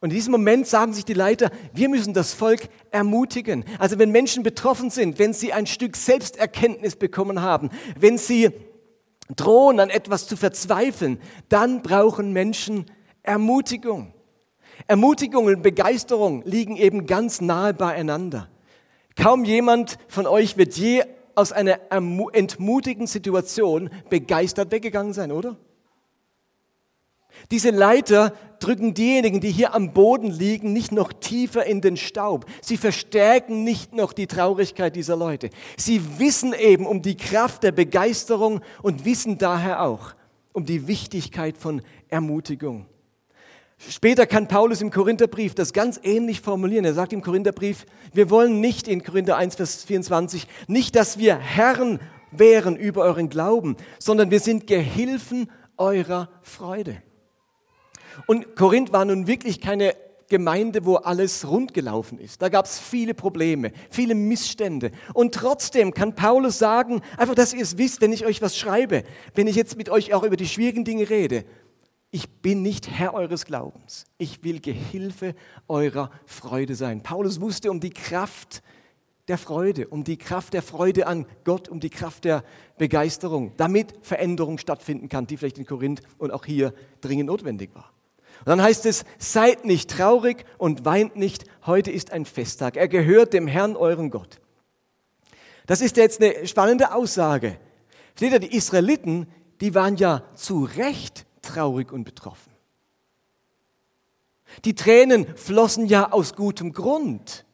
Und 0.00 0.10
in 0.10 0.16
diesem 0.16 0.32
Moment 0.32 0.66
sagen 0.66 0.92
sich 0.92 1.06
die 1.06 1.14
Leiter, 1.14 1.50
wir 1.72 1.88
müssen 1.88 2.12
das 2.12 2.34
Volk 2.34 2.68
ermutigen. 2.90 3.64
Also 3.78 3.98
wenn 3.98 4.10
Menschen 4.10 4.42
betroffen 4.42 4.90
sind, 4.90 5.18
wenn 5.18 5.32
sie 5.32 5.52
ein 5.52 5.66
Stück 5.66 5.96
Selbsterkenntnis 5.96 6.96
bekommen 6.96 7.40
haben, 7.40 7.70
wenn 7.98 8.18
sie 8.18 8.50
drohen 9.34 9.80
an 9.80 9.88
etwas 9.88 10.28
zu 10.28 10.36
verzweifeln, 10.36 11.18
dann 11.48 11.80
brauchen 11.80 12.34
Menschen 12.34 12.84
Ermutigung. 13.22 14.12
Ermutigung 14.86 15.46
und 15.46 15.62
Begeisterung 15.62 16.42
liegen 16.44 16.76
eben 16.76 17.06
ganz 17.06 17.40
nahe 17.40 17.74
beieinander. 17.74 18.48
Kaum 19.16 19.44
jemand 19.44 19.98
von 20.08 20.26
euch 20.26 20.56
wird 20.56 20.76
je 20.76 21.02
aus 21.34 21.52
einer 21.52 21.78
entmutigenden 21.90 23.06
Situation 23.06 23.90
begeistert 24.08 24.70
weggegangen 24.70 25.12
sein, 25.12 25.32
oder? 25.32 25.56
Diese 27.50 27.70
Leiter 27.70 28.32
drücken 28.58 28.94
diejenigen, 28.94 29.40
die 29.40 29.50
hier 29.50 29.74
am 29.74 29.92
Boden 29.92 30.30
liegen, 30.30 30.72
nicht 30.72 30.92
noch 30.92 31.12
tiefer 31.12 31.64
in 31.64 31.80
den 31.80 31.96
Staub. 31.96 32.46
Sie 32.60 32.76
verstärken 32.76 33.64
nicht 33.64 33.94
noch 33.94 34.12
die 34.12 34.26
Traurigkeit 34.26 34.96
dieser 34.96 35.16
Leute. 35.16 35.50
Sie 35.76 36.18
wissen 36.18 36.52
eben 36.52 36.86
um 36.86 37.02
die 37.02 37.16
Kraft 37.16 37.62
der 37.62 37.72
Begeisterung 37.72 38.60
und 38.82 39.04
wissen 39.04 39.38
daher 39.38 39.82
auch 39.82 40.14
um 40.52 40.64
die 40.64 40.88
Wichtigkeit 40.88 41.56
von 41.56 41.82
Ermutigung. 42.08 42.86
Später 43.78 44.26
kann 44.26 44.48
Paulus 44.48 44.80
im 44.80 44.90
Korintherbrief 44.90 45.54
das 45.54 45.72
ganz 45.72 46.00
ähnlich 46.02 46.40
formulieren. 46.40 46.84
Er 46.84 46.94
sagt 46.94 47.12
im 47.12 47.22
Korintherbrief, 47.22 47.86
wir 48.12 48.28
wollen 48.28 48.60
nicht 48.60 48.88
in 48.88 49.04
Korinther 49.04 49.36
1, 49.36 49.54
Vers 49.54 49.84
24, 49.84 50.48
nicht, 50.66 50.96
dass 50.96 51.18
wir 51.18 51.36
Herren 51.36 52.00
wären 52.32 52.76
über 52.76 53.02
euren 53.02 53.28
Glauben, 53.28 53.76
sondern 53.98 54.30
wir 54.30 54.40
sind 54.40 54.66
Gehilfen 54.66 55.50
eurer 55.76 56.28
Freude. 56.42 57.00
Und 58.26 58.56
Korinth 58.56 58.92
war 58.92 59.04
nun 59.04 59.28
wirklich 59.28 59.60
keine 59.60 59.94
Gemeinde, 60.28 60.84
wo 60.84 60.96
alles 60.96 61.48
rund 61.48 61.72
gelaufen 61.72 62.18
ist. 62.18 62.42
Da 62.42 62.48
gab 62.48 62.66
es 62.66 62.78
viele 62.78 63.14
Probleme, 63.14 63.72
viele 63.90 64.14
Missstände. 64.14 64.90
Und 65.14 65.34
trotzdem 65.34 65.94
kann 65.94 66.14
Paulus 66.14 66.58
sagen, 66.58 67.00
einfach, 67.16 67.34
dass 67.34 67.54
ihr 67.54 67.62
es 67.62 67.78
wisst, 67.78 68.00
wenn 68.00 68.12
ich 68.12 68.26
euch 68.26 68.42
was 68.42 68.56
schreibe, 68.56 69.04
wenn 69.34 69.46
ich 69.46 69.56
jetzt 69.56 69.78
mit 69.78 69.88
euch 69.88 70.12
auch 70.12 70.24
über 70.24 70.36
die 70.36 70.48
schwierigen 70.48 70.84
Dinge 70.84 71.08
rede, 71.08 71.44
ich 72.10 72.28
bin 72.40 72.62
nicht 72.62 72.90
Herr 72.90 73.14
eures 73.14 73.44
Glaubens. 73.44 74.06
Ich 74.16 74.42
will 74.42 74.60
Gehilfe 74.60 75.34
eurer 75.68 76.10
Freude 76.24 76.74
sein. 76.74 77.02
Paulus 77.02 77.40
wusste 77.40 77.70
um 77.70 77.80
die 77.80 77.90
Kraft 77.90 78.62
der 79.28 79.36
Freude, 79.36 79.88
um 79.88 80.04
die 80.04 80.16
Kraft 80.16 80.54
der 80.54 80.62
Freude 80.62 81.06
an 81.06 81.26
Gott, 81.44 81.68
um 81.68 81.80
die 81.80 81.90
Kraft 81.90 82.24
der 82.24 82.44
Begeisterung, 82.78 83.52
damit 83.58 83.94
Veränderung 84.00 84.56
stattfinden 84.56 85.10
kann, 85.10 85.26
die 85.26 85.36
vielleicht 85.36 85.58
in 85.58 85.66
Korinth 85.66 86.00
und 86.16 86.30
auch 86.30 86.46
hier 86.46 86.72
dringend 87.02 87.26
notwendig 87.26 87.74
war. 87.74 87.92
Und 88.40 88.48
dann 88.48 88.62
heißt 88.62 88.86
es, 88.86 89.04
seid 89.18 89.66
nicht 89.66 89.90
traurig 89.90 90.46
und 90.56 90.86
weint 90.86 91.16
nicht, 91.16 91.44
heute 91.66 91.90
ist 91.90 92.12
ein 92.12 92.24
Festtag. 92.24 92.76
Er 92.76 92.88
gehört 92.88 93.34
dem 93.34 93.46
Herrn, 93.46 93.76
euren 93.76 94.10
Gott. 94.10 94.40
Das 95.66 95.82
ist 95.82 95.98
jetzt 95.98 96.22
eine 96.22 96.46
spannende 96.46 96.94
Aussage. 96.94 97.58
Steht 98.16 98.32
ihr, 98.32 98.38
die 98.38 98.56
Israeliten, 98.56 99.26
die 99.60 99.74
waren 99.74 99.96
ja 99.96 100.22
zu 100.34 100.64
Recht 100.64 101.26
traurig 101.48 101.92
und 101.92 102.04
betroffen. 102.04 102.52
Die 104.64 104.74
Tränen 104.74 105.26
flossen 105.36 105.86
ja 105.86 106.12
aus 106.12 106.34
gutem 106.34 106.72
Grund. 106.72 107.44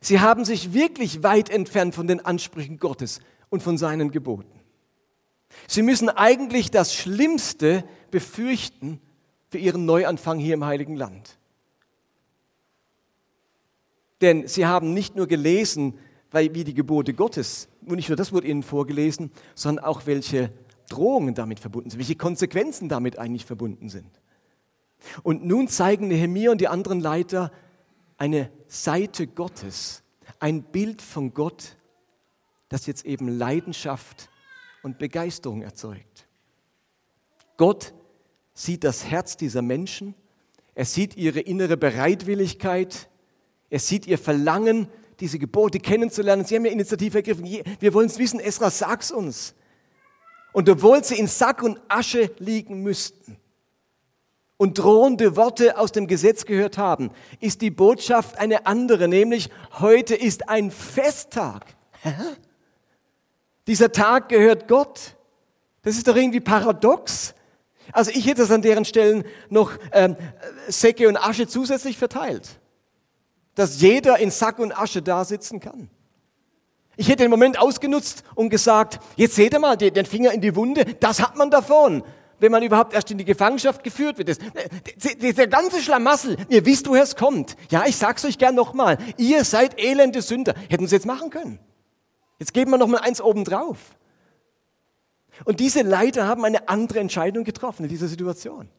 Sie 0.00 0.20
haben 0.20 0.44
sich 0.44 0.72
wirklich 0.72 1.22
weit 1.22 1.50
entfernt 1.50 1.94
von 1.94 2.06
den 2.06 2.24
Ansprüchen 2.24 2.78
Gottes 2.78 3.20
und 3.50 3.62
von 3.62 3.78
seinen 3.78 4.10
Geboten. 4.10 4.60
Sie 5.66 5.82
müssen 5.82 6.08
eigentlich 6.08 6.70
das 6.70 6.94
Schlimmste 6.94 7.84
befürchten, 8.10 9.00
für 9.48 9.58
ihren 9.58 9.86
Neuanfang 9.86 10.38
hier 10.38 10.54
im 10.54 10.64
Heiligen 10.64 10.96
Land. 10.96 11.38
Denn 14.20 14.48
sie 14.48 14.66
haben 14.66 14.92
nicht 14.92 15.16
nur 15.16 15.26
gelesen, 15.26 15.98
wie 16.32 16.64
die 16.64 16.74
Gebote 16.74 17.14
Gottes, 17.14 17.68
und 17.86 17.96
nicht 17.96 18.08
nur 18.08 18.16
das 18.16 18.32
wurde 18.32 18.48
ihnen 18.48 18.62
vorgelesen, 18.62 19.30
sondern 19.54 19.84
auch 19.84 20.06
welche 20.06 20.52
Drohungen 20.88 21.34
damit 21.34 21.60
verbunden 21.60 21.90
sind, 21.90 21.98
welche 21.98 22.16
Konsequenzen 22.16 22.88
damit 22.88 23.18
eigentlich 23.18 23.44
verbunden 23.44 23.88
sind. 23.88 24.10
Und 25.22 25.44
nun 25.44 25.68
zeigen 25.68 26.08
Nehemiah 26.08 26.50
und 26.50 26.60
die 26.60 26.68
anderen 26.68 27.00
Leiter 27.00 27.52
eine 28.16 28.50
Seite 28.66 29.26
Gottes, 29.26 30.02
ein 30.40 30.62
Bild 30.62 31.02
von 31.02 31.34
Gott, 31.34 31.76
das 32.68 32.86
jetzt 32.86 33.04
eben 33.04 33.28
Leidenschaft 33.28 34.28
und 34.82 34.98
Begeisterung 34.98 35.62
erzeugt. 35.62 36.26
Gott 37.56 37.94
sieht 38.54 38.84
das 38.84 39.04
Herz 39.04 39.36
dieser 39.36 39.62
Menschen, 39.62 40.14
er 40.74 40.84
sieht 40.84 41.16
ihre 41.16 41.40
innere 41.40 41.76
Bereitwilligkeit, 41.76 43.08
er 43.70 43.78
sieht 43.78 44.06
ihr 44.06 44.18
Verlangen, 44.18 44.88
diese 45.20 45.38
Gebote 45.38 45.80
kennenzulernen. 45.80 46.44
Sie 46.44 46.54
haben 46.54 46.66
ja 46.66 46.72
Initiative 46.72 47.18
ergriffen. 47.18 47.46
Wir 47.80 47.94
wollen 47.94 48.08
es 48.08 48.18
wissen, 48.18 48.40
Esra, 48.40 48.70
sag's 48.70 49.10
uns. 49.10 49.54
Und 50.56 50.70
obwohl 50.70 51.04
sie 51.04 51.18
in 51.18 51.26
Sack 51.26 51.62
und 51.62 51.78
Asche 51.86 52.30
liegen 52.38 52.82
müssten 52.82 53.36
und 54.56 54.78
drohende 54.78 55.36
Worte 55.36 55.76
aus 55.76 55.92
dem 55.92 56.06
Gesetz 56.06 56.46
gehört 56.46 56.78
haben, 56.78 57.10
ist 57.40 57.60
die 57.60 57.70
Botschaft 57.70 58.38
eine 58.38 58.64
andere, 58.64 59.06
nämlich 59.06 59.50
heute 59.80 60.14
ist 60.14 60.48
ein 60.48 60.70
Festtag. 60.70 61.66
Dieser 63.66 63.92
Tag 63.92 64.30
gehört 64.30 64.66
Gott. 64.66 65.16
Das 65.82 65.98
ist 65.98 66.08
doch 66.08 66.16
irgendwie 66.16 66.40
paradox. 66.40 67.34
Also 67.92 68.10
ich 68.12 68.26
hätte 68.26 68.40
es 68.40 68.50
an 68.50 68.62
deren 68.62 68.86
Stellen 68.86 69.24
noch 69.50 69.72
ähm, 69.92 70.16
Säcke 70.68 71.06
und 71.06 71.18
Asche 71.18 71.46
zusätzlich 71.46 71.98
verteilt, 71.98 72.48
dass 73.56 73.82
jeder 73.82 74.18
in 74.20 74.30
Sack 74.30 74.58
und 74.58 74.72
Asche 74.72 75.02
da 75.02 75.26
sitzen 75.26 75.60
kann. 75.60 75.90
Ich 76.96 77.08
hätte 77.08 77.24
den 77.24 77.30
Moment 77.30 77.58
ausgenutzt 77.58 78.24
und 78.34 78.48
gesagt, 78.48 79.00
jetzt 79.16 79.34
seht 79.34 79.52
ihr 79.52 79.58
mal 79.58 79.76
den 79.76 80.06
Finger 80.06 80.32
in 80.32 80.40
die 80.40 80.56
Wunde, 80.56 80.84
das 80.98 81.20
hat 81.20 81.36
man 81.36 81.50
davon, 81.50 82.02
wenn 82.38 82.50
man 82.50 82.62
überhaupt 82.62 82.94
erst 82.94 83.10
in 83.10 83.18
die 83.18 83.24
Gefangenschaft 83.24 83.84
geführt 83.84 84.18
wird. 84.18 84.38
Der 85.36 85.46
ganze 85.46 85.82
Schlamassel, 85.82 86.36
ihr 86.48 86.64
wisst, 86.64 86.88
woher 86.88 87.02
es 87.02 87.16
kommt. 87.16 87.56
Ja, 87.70 87.84
ich 87.86 87.96
sag's 87.96 88.24
euch 88.24 88.38
gern 88.38 88.54
nochmal, 88.54 88.98
ihr 89.18 89.44
seid 89.44 89.78
elende 89.80 90.22
Sünder. 90.22 90.54
Hätten 90.68 90.86
sie 90.86 90.96
jetzt 90.96 91.06
machen 91.06 91.30
können. 91.30 91.58
Jetzt 92.38 92.54
geben 92.54 92.70
wir 92.70 92.78
nochmal 92.78 93.00
eins 93.00 93.20
obendrauf. 93.20 93.78
Und 95.44 95.60
diese 95.60 95.82
Leiter 95.82 96.26
haben 96.26 96.44
eine 96.44 96.68
andere 96.68 97.00
Entscheidung 97.00 97.44
getroffen 97.44 97.84
in 97.84 97.88
dieser 97.90 98.08
Situation. 98.08 98.70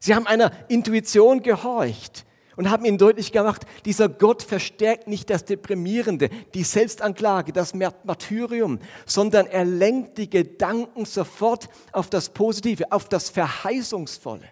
Sie 0.00 0.14
haben 0.14 0.26
einer 0.26 0.52
Intuition 0.68 1.42
gehorcht 1.42 2.24
und 2.58 2.70
haben 2.70 2.84
ihnen 2.84 2.98
deutlich 2.98 3.30
gemacht, 3.30 3.62
dieser 3.84 4.08
Gott 4.08 4.42
verstärkt 4.42 5.06
nicht 5.06 5.30
das 5.30 5.44
Deprimierende, 5.44 6.28
die 6.54 6.64
Selbstanklage, 6.64 7.52
das 7.52 7.72
Martyrium, 7.72 8.80
sondern 9.06 9.46
er 9.46 9.64
lenkt 9.64 10.18
die 10.18 10.28
Gedanken 10.28 11.04
sofort 11.04 11.68
auf 11.92 12.10
das 12.10 12.30
Positive, 12.30 12.90
auf 12.90 13.08
das 13.08 13.30
Verheißungsvolle. 13.30 14.42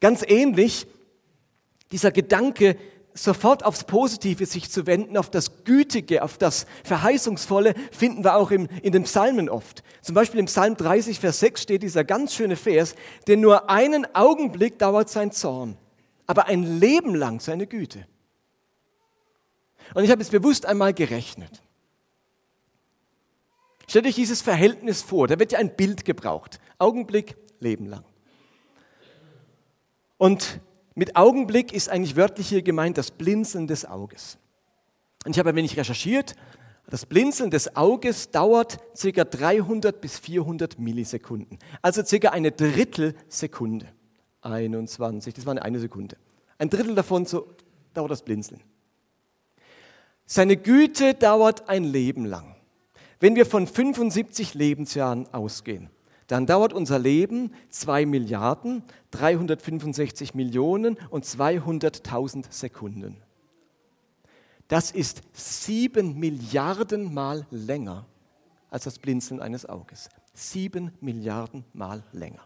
Ganz 0.00 0.22
ähnlich, 0.28 0.86
dieser 1.92 2.10
Gedanke, 2.10 2.76
sofort 3.14 3.64
aufs 3.64 3.84
Positive 3.84 4.44
sich 4.44 4.70
zu 4.70 4.86
wenden, 4.86 5.16
auf 5.16 5.30
das 5.30 5.64
Gütige, 5.64 6.22
auf 6.22 6.36
das 6.36 6.66
Verheißungsvolle, 6.84 7.72
finden 7.90 8.22
wir 8.22 8.36
auch 8.36 8.50
im, 8.50 8.68
in 8.82 8.92
den 8.92 9.04
Psalmen 9.04 9.48
oft. 9.48 9.82
Zum 10.02 10.14
Beispiel 10.14 10.40
im 10.40 10.46
Psalm 10.46 10.76
30, 10.76 11.20
Vers 11.20 11.40
6 11.40 11.62
steht 11.62 11.82
dieser 11.82 12.04
ganz 12.04 12.34
schöne 12.34 12.56
Vers, 12.56 12.96
denn 13.28 13.40
nur 13.40 13.70
einen 13.70 14.06
Augenblick 14.14 14.78
dauert 14.78 15.08
sein 15.08 15.32
Zorn, 15.32 15.78
aber 16.26 16.46
ein 16.46 16.78
Leben 16.80 17.14
lang 17.14 17.40
seine 17.40 17.66
Güte. 17.66 18.06
Und 19.94 20.04
ich 20.04 20.10
habe 20.10 20.22
es 20.22 20.30
bewusst 20.30 20.66
einmal 20.66 20.94
gerechnet. 20.94 21.62
Stellt 23.88 24.06
euch 24.06 24.14
dieses 24.14 24.40
Verhältnis 24.40 25.02
vor, 25.02 25.28
da 25.28 25.38
wird 25.38 25.52
ja 25.52 25.58
ein 25.58 25.76
Bild 25.76 26.04
gebraucht. 26.04 26.60
Augenblick, 26.78 27.36
Leben 27.60 27.86
lang. 27.86 28.04
Und 30.16 30.60
mit 30.94 31.16
Augenblick 31.16 31.72
ist 31.72 31.88
eigentlich 31.88 32.16
wörtlich 32.16 32.48
hier 32.48 32.62
gemeint 32.62 32.96
das 32.96 33.10
Blinzeln 33.10 33.66
des 33.66 33.84
Auges. 33.84 34.38
Und 35.24 35.32
ich 35.32 35.38
habe 35.38 35.50
ein 35.50 35.56
wenig 35.56 35.76
recherchiert. 35.76 36.34
Das 36.88 37.06
Blinzeln 37.06 37.50
des 37.50 37.76
Auges 37.76 38.30
dauert 38.30 38.78
ca. 39.00 39.24
300 39.24 40.00
bis 40.00 40.18
400 40.18 40.78
Millisekunden, 40.78 41.58
also 41.80 42.02
ca. 42.02 42.30
eine 42.30 42.52
Drittelsekunde. 42.52 43.88
21, 44.42 45.34
das 45.34 45.46
war 45.46 45.60
eine, 45.60 45.80
Sekunde. 45.80 46.16
Ein 46.58 46.70
Drittel 46.70 46.94
davon 46.94 47.26
so 47.26 47.48
dauert 47.94 48.10
das 48.10 48.22
Blinzeln. 48.22 48.60
Seine 50.26 50.56
Güte 50.56 51.14
dauert 51.14 51.68
ein 51.68 51.84
Leben 51.84 52.24
lang. 52.24 52.56
Wenn 53.20 53.36
wir 53.36 53.46
von 53.46 53.66
75 53.66 54.54
Lebensjahren 54.54 55.32
ausgehen, 55.32 55.90
dann 56.26 56.46
dauert 56.46 56.72
unser 56.72 56.98
Leben 56.98 57.52
2 57.68 58.06
Milliarden, 58.06 58.82
365 59.10 60.34
Millionen 60.34 60.96
und 61.10 61.24
200.000 61.24 62.46
Sekunden. 62.50 63.18
Das 64.68 64.90
ist 64.90 65.22
sieben 65.34 66.18
Milliarden 66.18 67.12
Mal 67.12 67.46
länger 67.50 68.06
als 68.70 68.84
das 68.84 68.98
Blinzeln 68.98 69.40
eines 69.40 69.66
Auges. 69.66 70.08
Sieben 70.32 70.92
Milliarden 71.00 71.64
Mal 71.74 72.02
länger. 72.12 72.40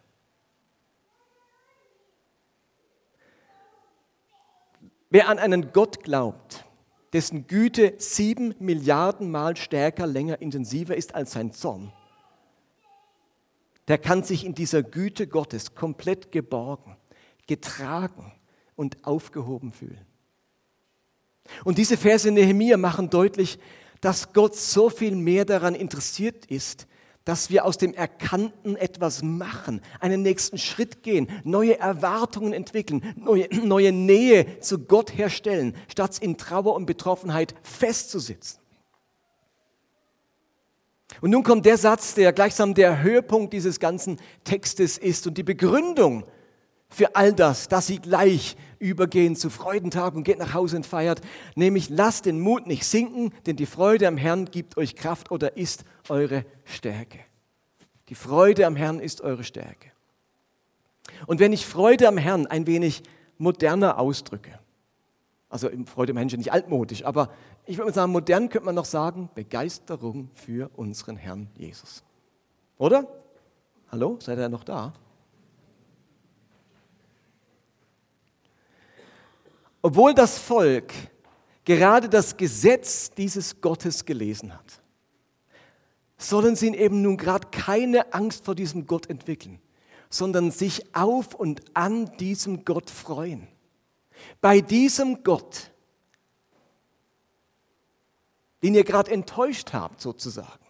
Wer 5.17 5.31
an 5.31 5.39
einen 5.39 5.73
Gott 5.73 6.05
glaubt, 6.05 6.67
dessen 7.15 7.47
Güte 7.47 7.95
sieben 7.97 8.55
Milliarden 8.59 9.31
Mal 9.31 9.57
stärker, 9.57 10.07
länger, 10.07 10.43
intensiver 10.43 10.95
ist 10.95 11.15
als 11.15 11.33
sein 11.33 11.55
Zorn, 11.55 11.91
der 13.89 13.97
kann 13.97 14.25
sich 14.25 14.45
in 14.45 14.55
dieser 14.55 14.83
Güte 14.83 15.26
Gottes 15.26 15.75
komplett 15.75 16.33
geborgen, 16.33 16.99
getragen 17.47 18.31
und 18.75 19.07
aufgehoben 19.07 19.73
fühlen. 19.73 20.05
Und 21.65 21.79
diese 21.79 21.97
Verse 21.97 22.29
in 22.29 22.35
Nehemiah 22.35 22.76
machen 22.76 23.09
deutlich, 23.09 23.59
dass 24.02 24.35
Gott 24.35 24.55
so 24.55 24.91
viel 24.91 25.17
mehr 25.17 25.47
daran 25.47 25.75
interessiert 25.75 26.45
ist, 26.45 26.87
dass 27.26 27.50
wir 27.50 27.65
aus 27.65 27.76
dem 27.76 27.93
Erkannten 27.93 28.76
etwas 28.76 29.23
machen, 29.23 29.82
einen 30.00 30.23
nächsten 30.23 30.58
Schritt 30.58 31.02
gehen, 31.02 31.28
neue 31.43 31.78
Erwartungen 31.78 32.52
entwickeln, 32.52 33.02
neue, 33.17 33.49
neue 33.50 33.93
Nähe 33.93 34.60
zu 34.60 34.78
Gott 34.78 35.15
herstellen, 35.19 35.75
statt 35.89 36.19
in 36.21 36.39
Trauer 36.39 36.75
und 36.75 36.86
Betroffenheit 36.86 37.54
festzusitzen. 37.62 38.60
Und 41.21 41.30
nun 41.30 41.43
kommt 41.43 41.67
der 41.67 41.78
Satz, 41.78 42.15
der 42.15 42.32
gleichsam 42.32 42.75
der 42.75 43.02
Höhepunkt 43.02 43.52
dieses 43.52 43.80
ganzen 43.80 44.19
Textes 44.45 44.97
ist 44.97 45.26
und 45.26 45.36
die 45.36 45.43
Begründung 45.43 46.25
für 46.97 47.15
all 47.15 47.35
das, 47.35 47.69
dass 47.69 47.89
sie 47.89 47.99
gleich 47.99 48.56
übergehen 48.78 49.37
zu 49.37 49.50
Freudentag 49.50 50.15
und 50.15 50.25
geht 50.25 50.39
nach 50.39 50.54
Hause 50.54 50.76
und 50.76 50.87
feiert, 50.87 51.21
nämlich 51.54 51.91
lasst 51.91 52.25
den 52.25 52.41
Mut 52.41 52.67
nicht 52.67 52.87
sinken, 52.87 53.35
denn 53.45 53.56
die 53.56 53.67
Freude 53.67 54.09
am 54.09 54.17
Herrn 54.17 54.47
gibt 54.47 54.78
euch 54.78 54.97
Kraft 54.97 55.30
oder 55.30 55.59
ist 55.59 55.85
eure 56.09 56.47
Stärke. 56.65 57.19
Die 58.09 58.15
Freude 58.15 58.65
am 58.65 58.76
Herrn 58.76 58.99
ist 58.99 59.21
eure 59.21 59.45
Stärke. 59.45 59.91
Und 61.26 61.39
wenn 61.39 61.52
ich 61.52 61.67
Freude 61.67 62.09
am 62.09 62.17
Herrn 62.17 62.47
ein 62.47 62.67
wenig 62.67 63.02
moderner 63.37 63.99
ausdrücke, 63.99 64.59
also 65.50 65.69
Freude 65.85 66.13
am 66.13 66.17
Herrn 66.17 66.28
ist 66.28 66.39
nicht 66.39 66.52
altmodisch, 66.52 67.04
aber 67.04 67.30
ich 67.67 67.76
würde 67.76 67.91
mal 67.91 67.95
sagen, 67.95 68.13
modern 68.13 68.49
könnte 68.49 68.65
man 68.65 68.75
noch 68.75 68.87
sagen, 68.87 69.28
Begeisterung 69.35 70.30
für 70.35 70.71
unseren 70.76 71.17
Herrn 71.17 71.50
Jesus. 71.59 72.02
Oder? 72.78 73.06
Hallo, 73.93 74.17
seid 74.19 74.39
ihr 74.39 74.49
noch 74.49 74.65
da? 74.65 74.95
Obwohl 79.82 80.15
das 80.15 80.39
Volk 80.39 80.93
gerade 81.65 82.08
das 82.08 82.36
Gesetz 82.36 83.10
dieses 83.10 83.60
Gottes 83.60 84.04
gelesen 84.04 84.54
hat, 84.54 84.80
sollen 86.19 86.56
sie 86.56 86.75
eben 86.75 87.02
nun 87.02 87.17
gerade 87.17 87.49
keine 87.50 88.15
Angst 88.15 88.45
vor 88.45 88.54
diesem 88.54 88.86
Gott 88.86 89.10
entwickeln, 89.10 89.60
sondern 90.08 90.50
sich 90.50 90.95
auf 90.95 91.34
und 91.34 91.60
an 91.75 92.17
diesem 92.17 92.65
Gott 92.65 92.91
freuen. 92.91 93.49
Bei 94.41 94.60
diesem 94.60 95.23
Gott, 95.23 95.71
den 98.62 98.75
ihr 98.75 98.84
gerade 98.84 99.10
enttäuscht 99.10 99.73
habt 99.73 100.00
sozusagen. 100.00 100.65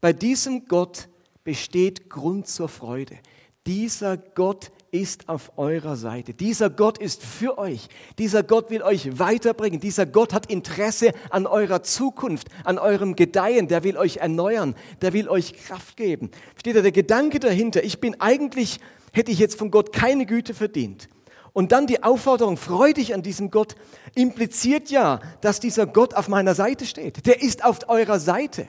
Bei 0.00 0.12
diesem 0.12 0.66
Gott 0.66 1.08
besteht 1.44 2.08
Grund 2.08 2.48
zur 2.48 2.68
Freude. 2.68 3.18
Dieser 3.66 4.16
Gott 4.16 4.72
ist 4.90 5.28
auf 5.28 5.52
eurer 5.56 5.96
Seite. 5.96 6.34
Dieser 6.34 6.70
Gott 6.70 6.98
ist 6.98 7.22
für 7.22 7.58
euch. 7.58 7.88
Dieser 8.18 8.42
Gott 8.42 8.70
will 8.70 8.82
euch 8.82 9.18
weiterbringen. 9.18 9.80
Dieser 9.80 10.06
Gott 10.06 10.32
hat 10.32 10.50
Interesse 10.50 11.12
an 11.30 11.46
eurer 11.46 11.82
Zukunft, 11.82 12.48
an 12.64 12.78
eurem 12.78 13.16
Gedeihen. 13.16 13.68
Der 13.68 13.84
will 13.84 13.96
euch 13.96 14.18
erneuern. 14.18 14.74
Der 15.02 15.12
will 15.12 15.28
euch 15.28 15.54
Kraft 15.54 15.96
geben. 15.96 16.30
Steht 16.58 16.76
da 16.76 16.82
der 16.82 16.92
Gedanke 16.92 17.40
dahinter? 17.40 17.84
Ich 17.84 18.00
bin 18.00 18.20
eigentlich, 18.20 18.80
hätte 19.12 19.32
ich 19.32 19.38
jetzt 19.38 19.58
von 19.58 19.70
Gott 19.70 19.92
keine 19.92 20.26
Güte 20.26 20.54
verdient. 20.54 21.08
Und 21.52 21.72
dann 21.72 21.86
die 21.86 22.02
Aufforderung, 22.02 22.58
freu 22.58 22.92
dich 22.92 23.14
an 23.14 23.22
diesem 23.22 23.50
Gott, 23.50 23.76
impliziert 24.14 24.90
ja, 24.90 25.20
dass 25.40 25.58
dieser 25.58 25.86
Gott 25.86 26.12
auf 26.12 26.28
meiner 26.28 26.54
Seite 26.54 26.84
steht. 26.84 27.26
Der 27.26 27.42
ist 27.42 27.64
auf 27.64 27.88
eurer 27.88 28.20
Seite. 28.20 28.68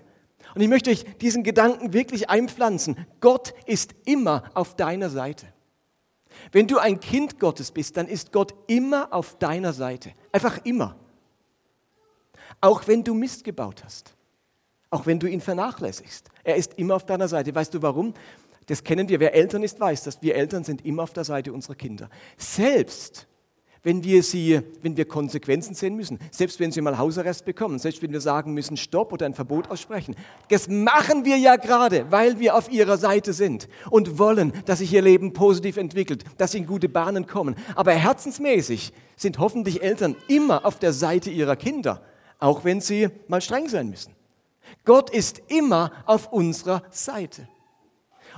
Und 0.56 0.62
ich 0.62 0.70
möchte 0.70 0.90
euch 0.90 1.04
diesen 1.22 1.44
Gedanken 1.44 1.92
wirklich 1.92 2.30
einpflanzen. 2.30 3.06
Gott 3.20 3.54
ist 3.66 3.94
immer 4.06 4.44
auf 4.54 4.76
deiner 4.76 5.10
Seite. 5.10 5.48
Wenn 6.52 6.68
du 6.68 6.78
ein 6.78 7.00
Kind 7.00 7.40
Gottes 7.40 7.72
bist, 7.72 7.98
dann 7.98 8.08
ist 8.08 8.32
Gott 8.32 8.54
immer 8.68 9.14
auf 9.14 9.38
deiner 9.38 9.74
Seite. 9.74 10.14
Einfach 10.32 10.60
immer. 10.66 10.96
Auch 12.62 12.88
wenn 12.88 13.04
du 13.04 13.14
Mist 13.14 13.44
gebaut 13.44 13.84
hast. 13.84 14.16
Auch 14.90 15.06
wenn 15.06 15.20
du 15.20 15.28
ihn 15.28 15.42
vernachlässigst. 15.42 16.30
Er 16.44 16.56
ist 16.56 16.76
immer 16.76 16.96
auf 16.96 17.06
deiner 17.06 17.28
Seite. 17.28 17.54
Weißt 17.54 17.74
du 17.74 17.82
warum? 17.82 18.14
Das 18.68 18.84
kennen 18.84 19.10
wir. 19.10 19.20
Wer 19.20 19.34
Eltern 19.34 19.64
ist, 19.64 19.80
weiß, 19.80 20.04
dass 20.04 20.22
wir 20.22 20.36
Eltern 20.36 20.64
sind 20.64 20.86
immer 20.86 21.04
auf 21.04 21.14
der 21.14 21.24
Seite 21.24 21.52
unserer 21.54 21.76
Kinder. 21.76 22.10
Selbst 22.38 23.28
wenn 23.88 24.04
wir 24.04 24.22
sie, 24.22 24.60
wenn 24.82 24.98
wir 24.98 25.06
Konsequenzen 25.06 25.74
sehen 25.74 25.96
müssen, 25.96 26.20
selbst 26.30 26.60
wenn 26.60 26.74
sie 26.74 26.82
mal 26.82 26.98
Hausarrest 26.98 27.46
bekommen, 27.46 27.80
selbst 27.80 28.02
wenn 28.02 28.12
wir 28.12 28.20
sagen 28.20 28.54
müssen 28.54 28.76
Stopp 28.76 29.14
oder 29.14 29.26
ein 29.26 29.34
Verbot 29.34 29.72
aussprechen. 29.72 30.14
Das 30.50 30.68
machen 30.68 31.24
wir 31.24 31.38
ja 31.38 31.56
gerade, 31.56 32.06
weil 32.12 32.38
wir 32.38 32.58
auf 32.58 32.70
ihrer 32.70 32.98
Seite 32.98 33.32
sind 33.32 33.70
und 33.90 34.20
wollen, 34.20 34.52
dass 34.66 34.80
sich 34.80 34.92
ihr 34.92 35.02
Leben 35.02 35.32
positiv 35.32 35.78
entwickelt, 35.78 36.26
dass 36.38 36.52
sie 36.52 36.58
in 36.58 36.66
gute 36.66 36.90
Bahnen 36.90 37.28
kommen. 37.28 37.56
Aber 37.76 37.94
herzensmäßig 37.94 38.92
sind 39.16 39.40
hoffentlich 39.40 39.82
Eltern 39.82 40.18
immer 40.28 40.66
auf 40.66 40.80
der 40.80 40.92
Seite 40.92 41.30
ihrer 41.30 41.56
Kinder, 41.56 42.02
auch 42.40 42.66
wenn 42.66 42.82
sie 42.82 43.08
mal 43.30 43.40
streng 43.40 43.70
sein 43.70 43.90
müssen. 43.90 44.12
Gott 44.84 45.12
ist 45.12 45.42
immer 45.48 45.94
auf 46.06 46.34
unserer 46.34 46.84
Seite. 46.90 47.48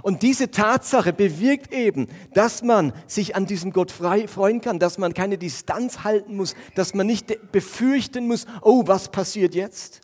Und 0.02 0.22
diese 0.22 0.52
Tatsache 0.52 1.14
bewirkt 1.14 1.74
eben, 1.74 2.08
dass 2.34 2.64
man 2.64 2.94
sich 3.08 3.36
an 3.36 3.46
diesem 3.46 3.72
Gott 3.74 3.92
frei, 3.92 4.28
freuen 4.28 4.62
kann, 4.62 4.80
dass 4.80 4.98
man 4.98 5.14
keine 5.14 5.38
Distanz 5.38 6.04
halten 6.04 6.36
muss, 6.36 6.56
dass 6.76 6.94
man 6.94 7.08
nicht 7.08 7.52
befürchten 7.52 8.28
muss, 8.28 8.46
oh, 8.62 8.84
was 8.86 9.10
passiert 9.10 9.56
jetzt? 9.56 10.02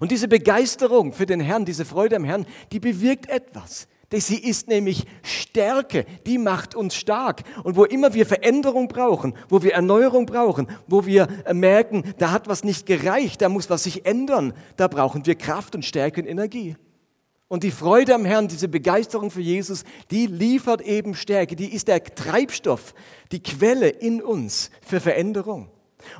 Und 0.00 0.10
diese 0.10 0.28
Begeisterung 0.28 1.12
für 1.12 1.26
den 1.26 1.40
Herrn, 1.40 1.64
diese 1.64 1.84
Freude 1.84 2.16
am 2.16 2.24
Herrn, 2.24 2.46
die 2.70 2.80
bewirkt 2.80 3.28
etwas. 3.28 3.88
Sie 4.20 4.36
ist 4.36 4.68
nämlich 4.68 5.06
Stärke, 5.22 6.04
die 6.26 6.36
macht 6.36 6.74
uns 6.74 6.94
stark. 6.94 7.42
Und 7.64 7.76
wo 7.76 7.84
immer 7.84 8.12
wir 8.12 8.26
Veränderung 8.26 8.88
brauchen, 8.88 9.34
wo 9.48 9.62
wir 9.62 9.72
Erneuerung 9.72 10.26
brauchen, 10.26 10.68
wo 10.86 11.06
wir 11.06 11.28
äh, 11.46 11.54
merken, 11.54 12.14
da 12.18 12.30
hat 12.30 12.46
was 12.46 12.62
nicht 12.62 12.84
gereicht, 12.86 13.40
da 13.40 13.48
muss 13.48 13.70
was 13.70 13.84
sich 13.84 14.04
ändern, 14.04 14.52
da 14.76 14.88
brauchen 14.88 15.24
wir 15.24 15.34
Kraft 15.34 15.74
und 15.74 15.84
Stärke 15.84 16.20
und 16.20 16.26
Energie. 16.26 16.76
Und 17.52 17.64
die 17.64 17.70
Freude 17.70 18.14
am 18.14 18.24
Herrn, 18.24 18.48
diese 18.48 18.66
Begeisterung 18.66 19.30
für 19.30 19.42
Jesus, 19.42 19.84
die 20.10 20.24
liefert 20.26 20.80
eben 20.80 21.14
Stärke, 21.14 21.54
die 21.54 21.74
ist 21.74 21.86
der 21.86 22.02
Treibstoff, 22.02 22.94
die 23.30 23.42
Quelle 23.42 23.90
in 23.90 24.22
uns 24.22 24.70
für 24.80 25.00
Veränderung. 25.00 25.68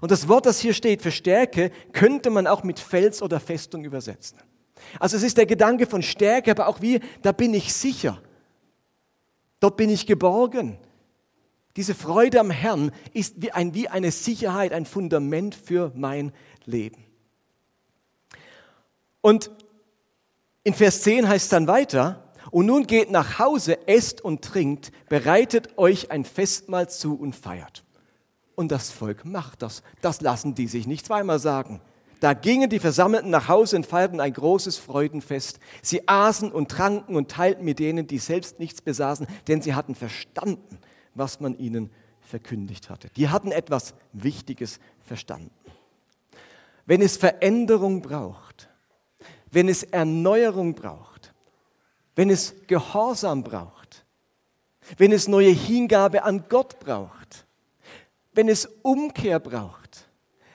Und 0.03 0.11
das 0.11 0.29
Wort, 0.29 0.45
das 0.45 0.61
hier 0.61 0.75
steht 0.75 1.01
für 1.01 1.11
Stärke, 1.11 1.71
könnte 1.95 2.29
man 2.29 2.47
auch 2.47 2.64
mit 2.64 2.79
Fels 2.79 3.23
oder 3.23 3.40
Festung 3.40 3.83
übersetzen. 3.83 4.40
Also 5.01 5.16
es 5.16 5.23
ist 5.23 5.38
der 5.38 5.47
Gedanke 5.47 5.87
von 5.87 6.03
Stärke, 6.03 6.51
aber 6.51 6.68
auch 6.68 6.83
wie, 6.83 7.01
da 7.23 7.33
bin 7.33 7.55
ich 7.55 7.73
sicher. 7.73 8.21
Dort 9.59 9.79
bin 9.79 9.88
ich 9.88 10.05
geborgen. 10.05 10.77
Diese 11.77 11.95
Freude 11.95 12.40
am 12.40 12.51
Herrn 12.51 12.92
ist 13.14 13.40
wie, 13.40 13.53
ein, 13.53 13.73
wie 13.73 13.88
eine 13.88 14.11
Sicherheit, 14.11 14.75
ein 14.75 14.85
Fundament 14.85 15.55
für 15.55 15.92
mein 15.95 16.33
Leben. 16.66 17.07
Und 19.23 19.51
in 20.64 20.75
Vers 20.75 21.03
10 21.03 21.29
heißt 21.29 21.44
es 21.44 21.48
dann 21.51 21.66
weiter, 21.66 22.22
und 22.51 22.66
nun 22.66 22.87
geht 22.87 23.11
nach 23.11 23.38
Hause, 23.38 23.87
esst 23.88 24.20
und 24.20 24.42
trinkt, 24.42 24.92
bereitet 25.09 25.79
euch 25.79 26.11
ein 26.11 26.25
Festmahl 26.25 26.88
zu 26.90 27.14
und 27.14 27.35
feiert. 27.35 27.85
Und 28.55 28.70
das 28.70 28.90
Volk 28.90 29.25
macht 29.25 29.62
das. 29.62 29.83
Das 30.03 30.20
lassen 30.20 30.55
die 30.55 30.66
sich 30.66 30.87
nicht 30.87 31.07
zweimal 31.07 31.38
sagen. 31.38 31.81
Da 32.20 32.35
gingen 32.35 32.70
die 32.70 32.79
Versammelten 32.79 33.31
nach 33.31 33.48
Hause 33.48 33.77
und 33.77 33.87
feierten 33.87 34.20
ein 34.20 34.33
großes 34.33 34.77
Freudenfest. 34.77 35.59
Sie 35.83 36.07
aßen 36.07 36.53
und 36.53 36.70
tranken 36.70 37.16
und 37.16 37.31
teilten 37.31 37.64
mit 37.64 37.79
denen, 37.79 38.07
die 38.07 38.18
selbst 38.18 38.61
nichts 38.61 38.83
besaßen, 38.83 39.27
denn 39.48 39.62
sie 39.62 39.75
hatten 39.75 39.94
verstanden, 39.94 40.79
was 41.14 41.40
man 41.40 41.59
ihnen 41.59 41.90
verkündigt 42.20 42.90
hatte. 42.90 43.09
Die 43.16 43.29
hatten 43.29 43.51
etwas 43.51 43.94
Wichtiges 44.12 44.79
verstanden. 45.01 45.51
Wenn 46.87 47.03
es 47.03 47.16
Veränderung 47.16 48.03
braucht, 48.03 48.52
wenn 49.53 49.69
es 49.69 49.85
Erneuerung 49.85 50.75
braucht, 50.75 51.33
wenn 52.17 52.31
es 52.31 52.55
Gehorsam 52.67 53.45
braucht, 53.45 54.05
wenn 54.97 55.12
es 55.12 55.29
neue 55.29 55.51
Hingabe 55.51 56.25
an 56.25 56.47
Gott 56.49 56.81
braucht, 56.81 57.47
wenn 58.33 58.49
es 58.49 58.67
Umkehr 58.83 59.38
braucht, 59.38 60.09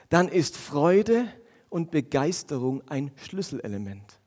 dann 0.08 0.28
ist 0.28 0.56
Freude 0.56 1.32
und 1.68 1.90
Begeisterung 1.90 2.86
ein 2.88 3.12
Schlüsselelement. 3.16 4.18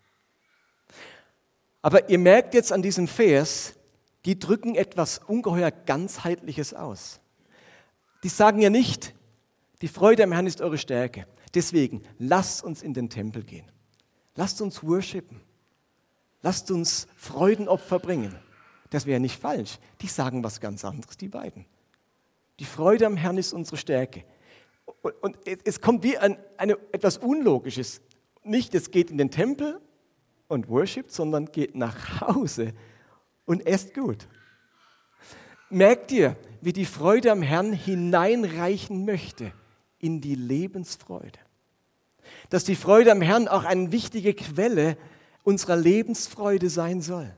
Aber 1.81 2.09
ihr 2.09 2.19
merkt 2.19 2.53
jetzt 2.53 2.71
an 2.71 2.81
diesem 2.81 3.07
Vers, 3.07 3.73
die 4.25 4.37
drücken 4.37 4.75
etwas 4.75 5.17
ungeheuer 5.17 5.71
ganzheitliches 5.71 6.73
aus. 6.73 7.19
Die 8.23 8.29
sagen 8.29 8.61
ja 8.61 8.69
nicht, 8.69 9.15
die 9.81 9.87
Freude 9.87 10.23
am 10.23 10.31
Herrn 10.31 10.45
ist 10.45 10.61
eure 10.61 10.77
Stärke. 10.77 11.25
Deswegen 11.55 12.03
lasst 12.19 12.63
uns 12.63 12.83
in 12.83 12.93
den 12.93 13.09
Tempel 13.09 13.43
gehen. 13.43 13.70
Lasst 14.35 14.61
uns 14.61 14.83
worshipen. 14.83 15.41
Lasst 16.41 16.71
uns 16.71 17.07
Freudenopfer 17.15 17.99
bringen. 17.99 18.35
Das 18.89 19.05
wäre 19.05 19.19
nicht 19.19 19.39
falsch. 19.39 19.79
Die 20.01 20.07
sagen 20.07 20.43
was 20.43 20.59
ganz 20.59 20.83
anderes, 20.83 21.17
die 21.17 21.27
beiden. 21.27 21.65
Die 22.59 22.65
Freude 22.65 23.05
am 23.05 23.17
Herrn 23.17 23.37
ist 23.37 23.53
unsere 23.53 23.77
Stärke. 23.77 24.23
Und 25.21 25.37
es 25.45 25.81
kommt 25.81 26.03
wie 26.03 26.17
ein, 26.17 26.37
eine, 26.57 26.77
etwas 26.91 27.17
Unlogisches. 27.17 28.01
Nicht, 28.43 28.75
es 28.75 28.91
geht 28.91 29.09
in 29.09 29.17
den 29.17 29.31
Tempel 29.31 29.79
und 30.47 30.67
worshipt, 30.67 31.11
sondern 31.11 31.45
geht 31.45 31.75
nach 31.75 32.21
Hause 32.21 32.73
und 33.45 33.65
esst 33.65 33.93
gut. 33.93 34.27
Merkt 35.69 36.11
ihr, 36.11 36.35
wie 36.59 36.73
die 36.73 36.85
Freude 36.85 37.31
am 37.31 37.41
Herrn 37.41 37.71
hineinreichen 37.71 39.05
möchte 39.05 39.53
in 39.99 40.19
die 40.19 40.35
Lebensfreude? 40.35 41.39
Dass 42.49 42.63
die 42.63 42.75
Freude 42.75 43.11
am 43.11 43.21
Herrn 43.21 43.47
auch 43.47 43.63
eine 43.63 43.91
wichtige 43.91 44.33
Quelle 44.33 44.97
unserer 45.43 45.75
Lebensfreude 45.75 46.69
sein 46.69 47.01
soll. 47.01 47.33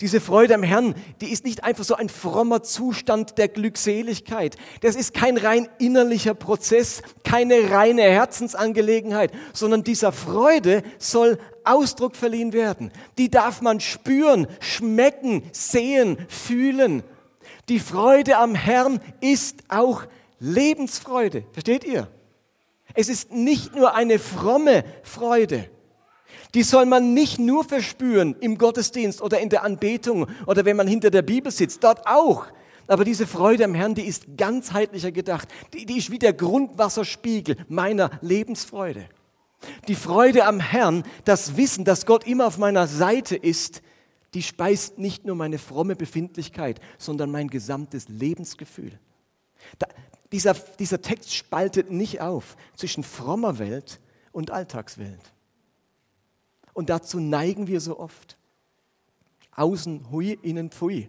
Diese 0.00 0.20
Freude 0.20 0.54
am 0.54 0.62
Herrn, 0.62 0.94
die 1.20 1.30
ist 1.30 1.44
nicht 1.44 1.62
einfach 1.62 1.84
so 1.84 1.94
ein 1.94 2.08
frommer 2.08 2.62
Zustand 2.62 3.38
der 3.38 3.48
Glückseligkeit. 3.48 4.56
Das 4.80 4.96
ist 4.96 5.14
kein 5.14 5.36
rein 5.36 5.68
innerlicher 5.78 6.34
Prozess, 6.34 7.02
keine 7.22 7.70
reine 7.70 8.02
Herzensangelegenheit, 8.02 9.30
sondern 9.52 9.84
dieser 9.84 10.12
Freude 10.12 10.82
soll 10.98 11.38
Ausdruck 11.64 12.16
verliehen 12.16 12.52
werden. 12.52 12.90
Die 13.18 13.30
darf 13.30 13.60
man 13.60 13.80
spüren, 13.80 14.46
schmecken, 14.60 15.42
sehen, 15.52 16.18
fühlen. 16.28 17.02
Die 17.68 17.80
Freude 17.80 18.38
am 18.38 18.54
Herrn 18.54 19.00
ist 19.20 19.64
auch 19.68 20.04
Lebensfreude. 20.38 21.44
Versteht 21.52 21.84
ihr? 21.84 22.08
Es 22.94 23.08
ist 23.08 23.32
nicht 23.32 23.74
nur 23.74 23.94
eine 23.94 24.18
fromme 24.18 24.84
Freude 25.02 25.68
die 26.54 26.62
soll 26.62 26.86
man 26.86 27.14
nicht 27.14 27.38
nur 27.38 27.64
verspüren 27.64 28.36
im 28.40 28.56
Gottesdienst 28.56 29.20
oder 29.20 29.40
in 29.40 29.48
der 29.48 29.64
Anbetung 29.64 30.26
oder 30.46 30.64
wenn 30.64 30.76
man 30.76 30.86
hinter 30.86 31.10
der 31.10 31.22
Bibel 31.22 31.50
sitzt, 31.50 31.82
dort 31.82 32.06
auch. 32.06 32.46
Aber 32.86 33.04
diese 33.04 33.26
Freude 33.26 33.64
am 33.64 33.74
Herrn, 33.74 33.94
die 33.94 34.06
ist 34.06 34.36
ganzheitlicher 34.36 35.10
gedacht. 35.10 35.48
Die, 35.72 35.86
die 35.86 35.98
ist 35.98 36.10
wie 36.10 36.18
der 36.18 36.32
Grundwasserspiegel 36.32 37.56
meiner 37.68 38.10
Lebensfreude. 38.20 39.08
Die 39.88 39.94
Freude 39.94 40.44
am 40.44 40.60
Herrn, 40.60 41.02
das 41.24 41.56
Wissen, 41.56 41.84
dass 41.84 42.06
Gott 42.06 42.26
immer 42.26 42.46
auf 42.46 42.58
meiner 42.58 42.86
Seite 42.86 43.36
ist, 43.36 43.82
die 44.34 44.42
speist 44.42 44.98
nicht 44.98 45.24
nur 45.24 45.36
meine 45.36 45.58
fromme 45.58 45.96
Befindlichkeit, 45.96 46.80
sondern 46.98 47.30
mein 47.30 47.48
gesamtes 47.48 48.08
Lebensgefühl. 48.08 48.98
Da, 49.78 49.86
dieser, 50.34 50.54
dieser 50.54 51.00
Text 51.00 51.32
spaltet 51.32 51.92
nicht 51.92 52.20
auf 52.20 52.56
zwischen 52.74 53.04
frommer 53.04 53.60
Welt 53.60 54.00
und 54.32 54.50
Alltagswelt. 54.50 55.32
Und 56.72 56.90
dazu 56.90 57.20
neigen 57.20 57.68
wir 57.68 57.80
so 57.80 58.00
oft. 58.00 58.36
Außen 59.54 60.10
hui, 60.10 60.36
innen 60.42 60.70
pfui. 60.70 61.08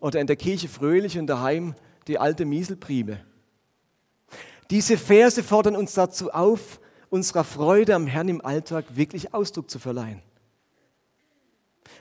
Oder 0.00 0.22
in 0.22 0.26
der 0.26 0.36
Kirche 0.36 0.66
fröhlich 0.66 1.18
und 1.18 1.26
daheim 1.26 1.74
die 2.06 2.18
alte 2.18 2.46
Mieselprime. 2.46 3.22
Diese 4.70 4.96
Verse 4.96 5.42
fordern 5.42 5.76
uns 5.76 5.92
dazu 5.92 6.30
auf, 6.30 6.80
unserer 7.10 7.44
Freude 7.44 7.94
am 7.94 8.06
Herrn 8.06 8.30
im 8.30 8.42
Alltag 8.42 8.96
wirklich 8.96 9.34
Ausdruck 9.34 9.68
zu 9.68 9.78
verleihen. 9.78 10.22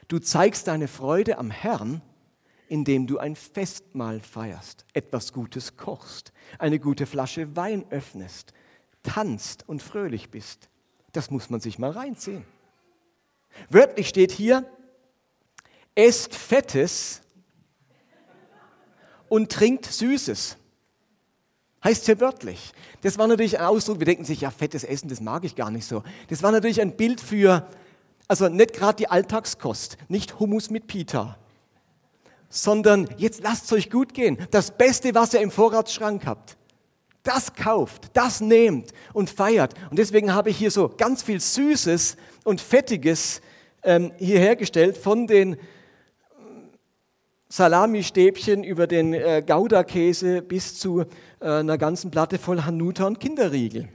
Du 0.08 0.20
zeigst 0.20 0.70
deine 0.70 0.88
Freude 0.88 1.40
am 1.40 1.52
Herrn, 1.52 2.02
indem 2.68 3.08
du 3.08 3.18
ein 3.18 3.36
Festmahl 3.36 4.20
feierst, 4.20 4.86
etwas 4.94 5.34
Gutes 5.34 5.78
kochst, 5.78 6.34
eine 6.60 6.80
gute 6.80 7.06
Flasche 7.06 7.56
Wein 7.56 7.86
öffnest, 7.90 8.54
tanzt 9.04 9.68
und 9.68 9.82
fröhlich 9.82 10.30
bist. 10.30 10.70
Das 11.14 11.32
muss 11.32 11.50
man 11.50 11.60
sich 11.60 11.80
mal 11.80 11.92
reinziehen. 11.92 12.46
Wörtlich 13.70 14.10
steht 14.10 14.32
hier, 14.32 14.66
esst 15.96 16.36
Fettes 16.36 17.22
und 19.30 19.52
trinkt 19.52 19.86
Süßes. 19.86 20.58
Heißt 21.84 22.06
hier 22.06 22.20
wörtlich. 22.20 22.74
Das 23.02 23.18
war 23.18 23.28
natürlich 23.28 23.60
ein 23.60 23.66
Ausdruck, 23.66 24.00
wir 24.00 24.06
denken 24.06 24.26
sich, 24.26 24.42
ja, 24.42 24.52
fettes 24.52 24.84
Essen, 24.84 25.10
das 25.10 25.22
mag 25.22 25.44
ich 25.44 25.56
gar 25.56 25.72
nicht 25.72 25.86
so. 25.86 26.04
Das 26.28 26.44
war 26.44 26.52
natürlich 26.52 26.82
ein 26.82 26.98
Bild 26.98 27.22
für, 27.22 27.68
also 28.28 28.50
nicht 28.50 28.74
gerade 28.74 28.98
die 28.98 29.10
Alltagskost, 29.10 29.98
nicht 30.08 30.40
Hummus 30.40 30.70
mit 30.70 30.88
Pita, 30.88 31.38
sondern 32.50 33.10
jetzt 33.18 33.44
lasst 33.44 33.66
es 33.66 33.74
euch 33.74 33.90
gut 33.90 34.14
gehen. 34.14 34.38
Das 34.52 34.72
Beste, 34.72 35.14
was 35.16 35.34
ihr 35.34 35.42
im 35.42 35.52
Vorratsschrank 35.52 36.26
habt, 36.26 36.58
das 37.24 37.54
kauft, 37.54 38.10
das 38.14 38.40
nehmt 38.40 38.94
und 39.14 39.30
feiert. 39.30 39.74
Und 39.90 40.00
deswegen 40.00 40.34
habe 40.34 40.50
ich 40.50 40.58
hier 40.58 40.72
so 40.72 40.90
ganz 40.90 41.24
viel 41.24 41.42
Süßes 41.42 42.16
und 42.46 42.62
Fettiges 42.62 43.42
ähm, 43.84 44.14
hier 44.18 44.40
hergestellt, 44.40 44.98
von 44.98 45.28
den 45.28 45.58
Salamistäbchen 47.50 48.64
über 48.64 48.88
den 48.88 49.14
äh, 49.14 49.44
Gouda-Käse 49.46 50.42
bis 50.42 50.80
zu 50.80 51.02
äh, 51.02 51.06
einer 51.40 51.78
ganzen 51.78 52.12
Platte 52.12 52.38
voll 52.38 52.64
Hanuta 52.64 53.06
und 53.06 53.20
Kinderriegel. 53.20 53.90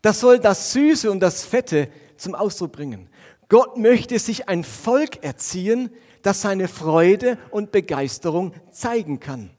Das 0.00 0.20
soll 0.20 0.38
das 0.38 0.72
Süße 0.72 1.10
und 1.10 1.20
das 1.20 1.44
Fette 1.44 1.88
zum 2.16 2.34
Ausdruck 2.34 2.72
bringen. 2.72 3.08
Gott 3.48 3.78
möchte 3.78 4.18
sich 4.18 4.48
ein 4.48 4.64
Volk 4.64 5.24
erziehen, 5.24 5.90
das 6.22 6.42
seine 6.42 6.68
Freude 6.68 7.38
und 7.50 7.72
Begeisterung 7.72 8.52
zeigen 8.70 9.20
kann. 9.20 9.50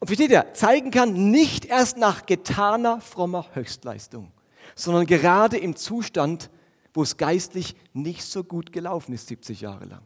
Und 0.00 0.08
versteht 0.08 0.30
ihr, 0.30 0.52
zeigen 0.52 0.90
kann 0.90 1.30
nicht 1.30 1.64
erst 1.64 1.96
nach 1.96 2.26
getaner 2.26 3.00
frommer 3.00 3.46
Höchstleistung, 3.52 4.32
sondern 4.74 5.06
gerade 5.06 5.56
im 5.56 5.76
Zustand, 5.76 6.50
wo 6.94 7.02
es 7.02 7.16
geistlich 7.16 7.76
nicht 7.92 8.24
so 8.24 8.42
gut 8.44 8.72
gelaufen 8.72 9.12
ist, 9.12 9.28
70 9.28 9.60
Jahre 9.60 9.84
lang. 9.84 10.02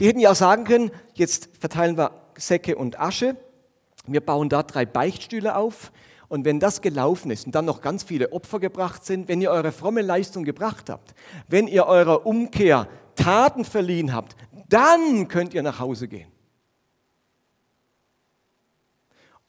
Die 0.00 0.06
hätten 0.06 0.20
ja 0.20 0.30
auch 0.30 0.36
sagen 0.36 0.64
können, 0.64 0.90
jetzt 1.14 1.50
verteilen 1.58 1.98
wir 1.98 2.12
Säcke 2.36 2.76
und 2.76 2.98
Asche, 2.98 3.36
wir 4.06 4.20
bauen 4.22 4.48
da 4.48 4.62
drei 4.62 4.86
Beichtstühle 4.86 5.56
auf 5.56 5.92
Und 6.28 6.44
wenn 6.44 6.60
das 6.60 6.82
gelaufen 6.82 7.30
ist 7.30 7.46
und 7.46 7.54
dann 7.54 7.64
noch 7.64 7.80
ganz 7.80 8.02
viele 8.02 8.32
Opfer 8.32 8.60
gebracht 8.60 9.04
sind, 9.04 9.28
wenn 9.28 9.40
ihr 9.40 9.50
eure 9.50 9.72
fromme 9.72 10.02
Leistung 10.02 10.44
gebracht 10.44 10.90
habt, 10.90 11.14
wenn 11.48 11.66
ihr 11.66 11.86
eurer 11.86 12.26
Umkehr 12.26 12.88
Taten 13.14 13.64
verliehen 13.64 14.12
habt, 14.12 14.36
dann 14.68 15.28
könnt 15.28 15.54
ihr 15.54 15.62
nach 15.62 15.78
Hause 15.78 16.06
gehen. 16.06 16.30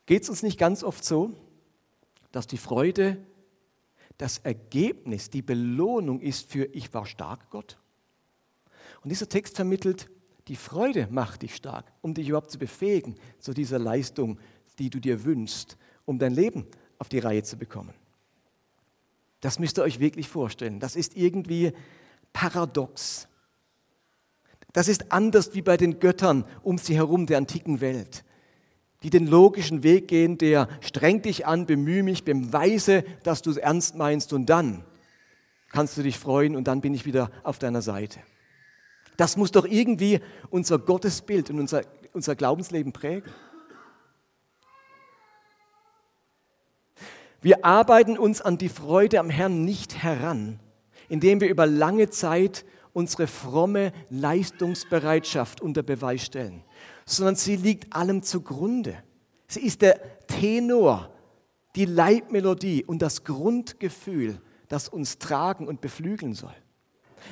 Geht 0.06 0.24
es 0.24 0.30
uns 0.30 0.42
nicht 0.42 0.58
ganz 0.58 0.84
oft 0.84 1.04
so, 1.04 1.32
dass 2.32 2.48
die 2.48 2.58
Freude 2.58 3.18
das 4.18 4.40
Ergebnis, 4.40 5.30
die 5.30 5.42
Belohnung 5.42 6.22
ist 6.22 6.50
für 6.50 6.66
ich 6.66 6.94
war 6.94 7.06
stark, 7.06 7.50
Gott? 7.52 7.78
Und 9.04 9.12
dieser 9.12 9.30
Text 9.30 9.56
vermittelt, 9.56 10.10
die 10.48 10.56
Freude 10.56 11.08
macht 11.12 11.44
dich 11.44 11.56
stark, 11.56 11.92
um 12.02 12.14
dich 12.14 12.28
überhaupt 12.28 12.52
zu 12.52 12.58
befähigen 12.58 13.16
zu 13.40 13.54
dieser 13.54 13.80
Leistung, 13.80 14.40
die 14.80 14.90
du 14.90 15.00
dir 15.00 15.24
wünschst 15.24 15.78
um 16.10 16.18
dein 16.18 16.34
Leben 16.34 16.66
auf 16.98 17.08
die 17.08 17.20
Reihe 17.20 17.44
zu 17.44 17.56
bekommen. 17.56 17.94
Das 19.42 19.60
müsst 19.60 19.78
ihr 19.78 19.84
euch 19.84 20.00
wirklich 20.00 20.28
vorstellen. 20.28 20.80
Das 20.80 20.96
ist 20.96 21.16
irgendwie 21.16 21.72
paradox. 22.34 23.28
Das 24.74 24.88
ist 24.88 25.12
anders 25.12 25.54
wie 25.54 25.62
bei 25.62 25.78
den 25.78 26.00
Göttern 26.00 26.46
um 26.64 26.80
sie 26.80 26.96
herum 26.96 27.28
der 27.28 27.38
antiken 27.38 27.80
Welt, 27.80 28.26
die 29.04 29.12
den 29.12 29.28
logischen 29.28 29.84
Weg 29.84 30.08
gehen, 30.08 30.40
der 30.40 30.68
streng 30.82 31.22
dich 31.22 31.46
an, 31.46 31.68
bemühe 31.68 32.02
mich, 32.02 32.24
beweise, 32.24 33.04
dass 33.24 33.44
du 33.44 33.52
es 33.52 33.58
ernst 33.58 33.96
meinst 33.96 34.34
und 34.34 34.48
dann 34.48 34.84
kannst 35.70 35.96
du 35.96 36.02
dich 36.02 36.18
freuen 36.18 36.56
und 36.56 36.68
dann 36.68 36.82
bin 36.82 36.96
ich 36.96 37.06
wieder 37.06 37.30
auf 37.44 37.60
deiner 37.60 37.84
Seite. 37.84 38.20
Das 39.16 39.38
muss 39.38 39.52
doch 39.52 39.66
irgendwie 39.66 40.22
unser 40.50 40.80
Gottesbild 40.80 41.52
und 41.52 41.60
unser, 41.60 41.84
unser 42.14 42.36
Glaubensleben 42.36 42.94
prägen. 42.94 43.30
Wir 47.42 47.64
arbeiten 47.64 48.18
uns 48.18 48.42
an 48.42 48.58
die 48.58 48.70
Freude 48.70 49.20
am 49.20 49.30
Herrn 49.30 49.64
nicht 49.64 50.04
heran, 50.04 50.60
indem 51.08 51.40
wir 51.40 51.50
über 51.50 51.66
lange 51.66 52.10
Zeit 52.10 52.66
unsere 52.92 53.28
fromme 53.28 53.94
Leistungsbereitschaft 54.10 55.62
unter 55.62 55.82
Beweis 55.82 56.26
stellen, 56.26 56.64
sondern 57.06 57.36
sie 57.36 57.56
liegt 57.56 57.94
allem 57.94 58.24
zugrunde. 58.24 59.02
Sie 59.48 59.62
ist 59.62 59.82
der 59.82 60.28
Tenor, 60.28 61.10
die 61.76 61.86
Leitmelodie 61.86 62.84
und 62.84 63.02
das 63.02 63.24
Grundgefühl, 63.24 64.42
das 64.68 64.90
uns 64.90 65.18
tragen 65.18 65.68
und 65.68 65.80
beflügeln 65.80 66.34
soll. 66.34 66.56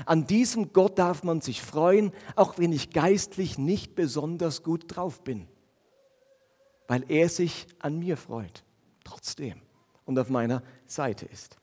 An 0.05 0.25
diesem 0.25 0.71
Gott 0.73 0.97
darf 0.99 1.23
man 1.23 1.41
sich 1.41 1.61
freuen, 1.61 2.11
auch 2.35 2.57
wenn 2.57 2.71
ich 2.71 2.91
geistlich 2.91 3.57
nicht 3.57 3.95
besonders 3.95 4.63
gut 4.63 4.83
drauf 4.87 5.21
bin, 5.21 5.47
weil 6.87 7.03
er 7.09 7.29
sich 7.29 7.67
an 7.79 7.99
mir 7.99 8.15
freut. 8.15 8.63
Trotzdem 9.03 9.66
und 10.07 10.17
auf 10.17 10.29
meiner 10.29 10.63
Seite 10.87 11.25
ist. 11.27 11.57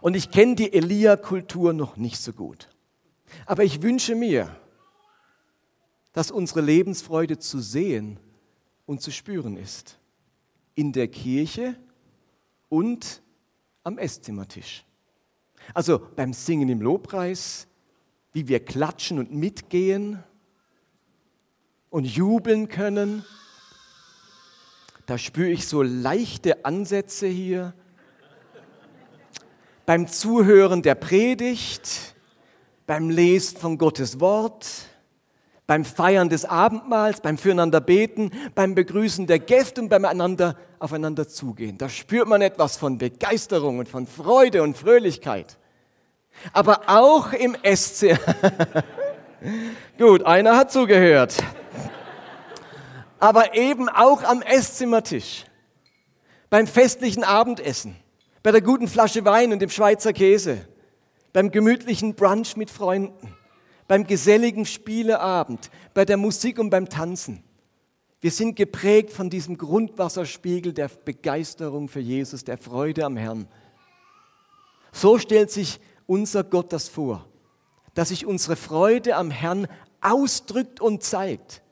Und 0.00 0.14
ich 0.14 0.30
kenne 0.30 0.54
die 0.54 0.72
Elia-Kultur 0.72 1.72
noch 1.72 1.96
nicht 1.96 2.18
so 2.18 2.32
gut. 2.32 2.68
Aber 3.46 3.64
ich 3.64 3.82
wünsche 3.82 4.14
mir, 4.14 4.54
dass 6.12 6.30
unsere 6.30 6.60
Lebensfreude 6.60 7.38
zu 7.38 7.60
sehen 7.60 8.20
und 8.84 9.00
zu 9.00 9.10
spüren 9.10 9.56
ist. 9.56 9.98
In 10.74 10.92
der 10.92 11.08
Kirche 11.08 11.74
und 12.68 13.22
am 13.82 13.98
Esszimmertisch. 13.98 14.84
Also 15.74 16.06
beim 16.14 16.34
Singen 16.34 16.68
im 16.68 16.82
Lobpreis, 16.82 17.66
wie 18.32 18.46
wir 18.48 18.62
klatschen 18.62 19.18
und 19.18 19.32
mitgehen 19.32 20.22
und 21.88 22.04
jubeln 22.04 22.68
können 22.68 23.24
da 25.06 25.18
spüre 25.18 25.50
ich 25.50 25.66
so 25.66 25.82
leichte 25.82 26.64
Ansätze 26.64 27.26
hier. 27.26 27.74
Beim 29.84 30.06
Zuhören 30.06 30.82
der 30.82 30.94
Predigt, 30.94 32.14
beim 32.86 33.10
Lesen 33.10 33.58
von 33.58 33.78
Gottes 33.78 34.20
Wort, 34.20 34.66
beim 35.66 35.84
Feiern 35.84 36.28
des 36.28 36.44
Abendmahls, 36.44 37.20
beim 37.20 37.36
Füreinander 37.36 37.80
beten, 37.80 38.30
beim 38.54 38.74
Begrüßen 38.74 39.26
der 39.26 39.38
Gäste 39.38 39.80
und 39.80 39.88
beim 39.88 40.04
einander 40.04 40.56
aufeinander 40.78 41.26
zugehen. 41.28 41.78
Da 41.78 41.88
spürt 41.88 42.28
man 42.28 42.42
etwas 42.42 42.76
von 42.76 42.98
Begeisterung 42.98 43.78
und 43.78 43.88
von 43.88 44.06
Freude 44.06 44.62
und 44.62 44.76
Fröhlichkeit. 44.76 45.58
Aber 46.52 46.82
auch 46.86 47.32
im 47.32 47.56
SC. 47.64 48.18
Gut, 49.98 50.24
einer 50.24 50.56
hat 50.56 50.70
zugehört 50.70 51.42
aber 53.22 53.54
eben 53.54 53.88
auch 53.88 54.24
am 54.24 54.42
Esszimmertisch, 54.42 55.44
beim 56.50 56.66
festlichen 56.66 57.22
Abendessen, 57.22 57.94
bei 58.42 58.50
der 58.50 58.62
guten 58.62 58.88
Flasche 58.88 59.24
Wein 59.24 59.52
und 59.52 59.62
dem 59.62 59.70
Schweizer 59.70 60.12
Käse, 60.12 60.66
beim 61.32 61.52
gemütlichen 61.52 62.16
Brunch 62.16 62.56
mit 62.56 62.68
Freunden, 62.68 63.32
beim 63.86 64.08
geselligen 64.08 64.66
Spieleabend, 64.66 65.70
bei 65.94 66.04
der 66.04 66.16
Musik 66.16 66.58
und 66.58 66.70
beim 66.70 66.88
Tanzen. 66.88 67.44
Wir 68.20 68.32
sind 68.32 68.56
geprägt 68.56 69.12
von 69.12 69.30
diesem 69.30 69.56
Grundwasserspiegel 69.56 70.72
der 70.72 70.88
Begeisterung 70.88 71.86
für 71.86 72.00
Jesus, 72.00 72.42
der 72.42 72.58
Freude 72.58 73.04
am 73.04 73.16
Herrn. 73.16 73.46
So 74.90 75.20
stellt 75.20 75.52
sich 75.52 75.78
unser 76.08 76.42
Gott 76.42 76.72
das 76.72 76.88
vor, 76.88 77.24
dass 77.94 78.08
sich 78.08 78.26
unsere 78.26 78.56
Freude 78.56 79.14
am 79.14 79.30
Herrn 79.30 79.68
ausdrückt 80.00 80.80
und 80.80 81.04
zeigt. 81.04 81.62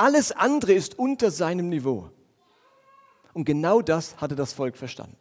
Alles 0.00 0.32
andere 0.32 0.72
ist 0.72 0.98
unter 0.98 1.30
seinem 1.30 1.68
Niveau. 1.68 2.10
Und 3.34 3.44
genau 3.44 3.82
das 3.82 4.16
hatte 4.16 4.34
das 4.34 4.54
Volk 4.54 4.78
verstanden. 4.78 5.18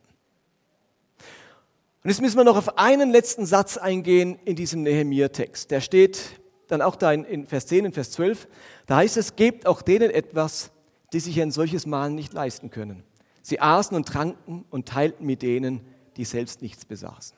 Und 2.02 2.10
jetzt 2.10 2.22
müssen 2.22 2.38
wir 2.38 2.46
noch 2.46 2.56
auf 2.56 2.78
einen 2.78 3.12
letzten 3.12 3.46
Satz 3.46 3.76
eingehen 3.76 4.40
in 4.46 4.56
diesem 4.56 4.84
Nehemiah-Text. 4.84 5.70
Der 5.70 5.82
steht 5.82 6.40
dann 6.70 6.82
auch 6.82 6.96
da 6.96 7.12
in 7.12 7.46
Vers 7.46 7.68
10 7.68 7.88
und 7.88 7.94
Vers 7.94 8.12
12. 8.12 8.48
Da 8.86 8.96
heißt 8.96 9.18
es, 9.18 9.36
gebt 9.36 9.66
auch 9.66 9.82
denen 9.82 10.12
etwas, 10.12 10.72
die 11.12 11.20
sich 11.20 11.42
ein 11.42 11.52
solches 11.52 11.86
Mahl 11.86 12.12
nicht 12.12 12.32
leisten 12.32 12.70
können. 12.70 13.04
Sie 13.42 13.60
aßen 13.60 13.98
und 13.98 14.08
tranken 14.08 14.64
und 14.70 14.88
teilten 14.88 15.26
mit 15.26 15.42
denen, 15.42 15.82
die 16.16 16.24
selbst 16.24 16.62
nichts 16.62 16.86
besaßen. 16.86 17.36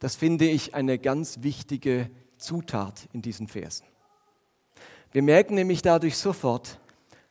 Das 0.00 0.16
finde 0.16 0.46
ich 0.46 0.74
eine 0.74 0.98
ganz 0.98 1.42
wichtige 1.42 2.10
Zutat 2.36 3.08
in 3.12 3.22
diesen 3.22 3.46
Versen. 3.46 3.91
Wir 5.12 5.22
merken 5.22 5.54
nämlich 5.54 5.82
dadurch 5.82 6.16
sofort, 6.16 6.78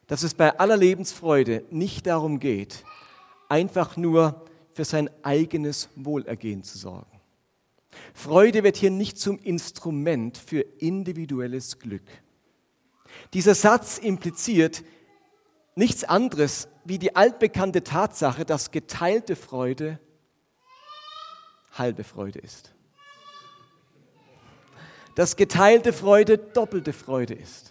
dass 0.08 0.24
es 0.24 0.34
bei 0.34 0.60
aller 0.60 0.78
Lebensfreude 0.78 1.65
nicht 1.72 2.06
darum 2.06 2.39
geht, 2.39 2.84
einfach 3.50 3.98
nur 3.98 4.46
für 4.74 4.86
sein 4.86 5.10
eigenes 5.24 5.89
Wohlergehen 5.96 6.63
zu 6.63 6.78
sorgen. 6.78 7.20
Freude 8.13 8.63
wird 8.63 8.78
hier 8.78 8.91
nicht 8.91 9.20
zum 9.20 9.39
Instrument 9.39 10.38
für 10.38 10.62
individuelles 10.80 11.80
Glück. 11.80 12.06
Dieser 13.34 13.56
Satz 13.56 13.98
impliziert 13.98 14.84
nichts 15.76 16.04
anderes 16.04 16.67
wie 16.86 17.00
die 17.00 17.15
altbekannte 17.15 17.84
Tatsache, 17.84 18.46
dass 18.46 18.72
geteilte 18.72 19.36
Freude 19.36 20.00
halbe 21.74 22.04
Freude 22.04 22.39
ist. 22.39 22.74
Dass 25.15 25.36
geteilte 25.36 25.94
Freude 25.94 26.38
doppelte 26.38 26.94
Freude 26.94 27.34
ist. 27.34 27.70